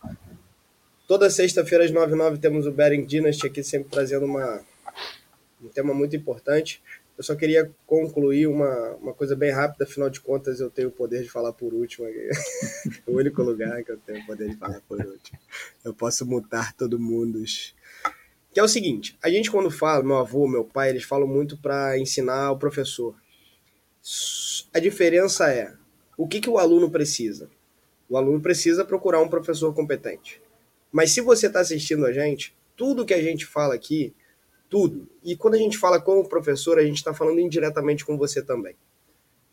[1.09, 4.64] Toda sexta-feira às 9h09 temos o Bering Dynasty aqui, sempre trazendo uma,
[5.60, 6.80] um tema muito importante.
[7.19, 10.93] Eu só queria concluir uma, uma coisa bem rápida, afinal de contas eu tenho o
[10.93, 12.07] poder de falar por último.
[13.09, 15.36] o único lugar que eu tenho o poder de falar por último.
[15.85, 17.43] Eu posso mutar todo mundo.
[18.53, 21.59] Que é o seguinte, a gente quando fala, meu avô, meu pai, eles falam muito
[21.59, 23.16] para ensinar o professor.
[24.73, 25.74] A diferença é,
[26.16, 27.51] o que, que o aluno precisa?
[28.09, 30.40] O aluno precisa procurar um professor competente.
[30.93, 34.15] Mas se você está assistindo a gente, tudo que a gente fala aqui
[34.69, 35.09] tudo.
[35.23, 38.77] E quando a gente fala como professor, a gente está falando indiretamente com você também.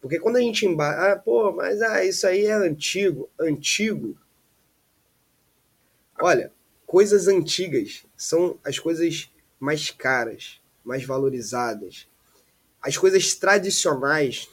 [0.02, 3.30] Porque quando a gente embarca, ah, pô, mas ah, isso aí é antigo.
[3.40, 4.18] Antigo.
[6.20, 6.52] Olha,
[6.86, 12.08] coisas antigas são as coisas mais caras, mais valorizadas.
[12.82, 14.48] As coisas tradicionais,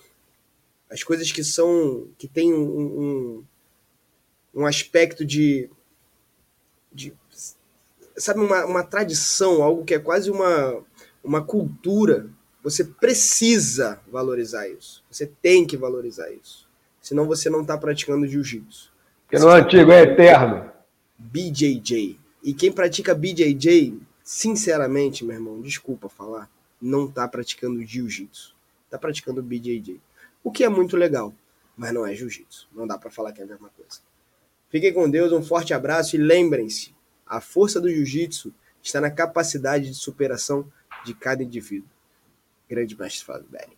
[0.89, 3.45] as coisas que são, que têm um, um,
[4.55, 5.69] um aspecto de,
[6.91, 7.15] de
[8.23, 10.83] sabe, uma, uma tradição, algo que é quase uma,
[11.23, 12.29] uma cultura.
[12.63, 15.03] Você precisa valorizar isso.
[15.11, 16.69] Você tem que valorizar isso.
[17.01, 18.93] Senão você não está praticando jiu-jitsu.
[19.25, 20.71] Porque no antigo é eterno.
[21.19, 22.19] BJJ.
[22.43, 26.49] E quem pratica BJJ, sinceramente, meu irmão, desculpa falar,
[26.81, 28.55] não está praticando jiu-jitsu.
[28.85, 30.01] Está praticando BJJ.
[30.45, 31.33] O que é muito legal,
[31.77, 32.69] mas não é jiu-jitsu.
[32.73, 34.01] Não dá para falar que é a mesma coisa.
[34.69, 36.95] Fiquem com Deus, um forte abraço e lembrem-se,
[37.27, 40.71] a força do jiu-jitsu está na capacidade de superação
[41.05, 41.89] de cada indivíduo.
[42.69, 43.77] Grande mestre Fábio Belli.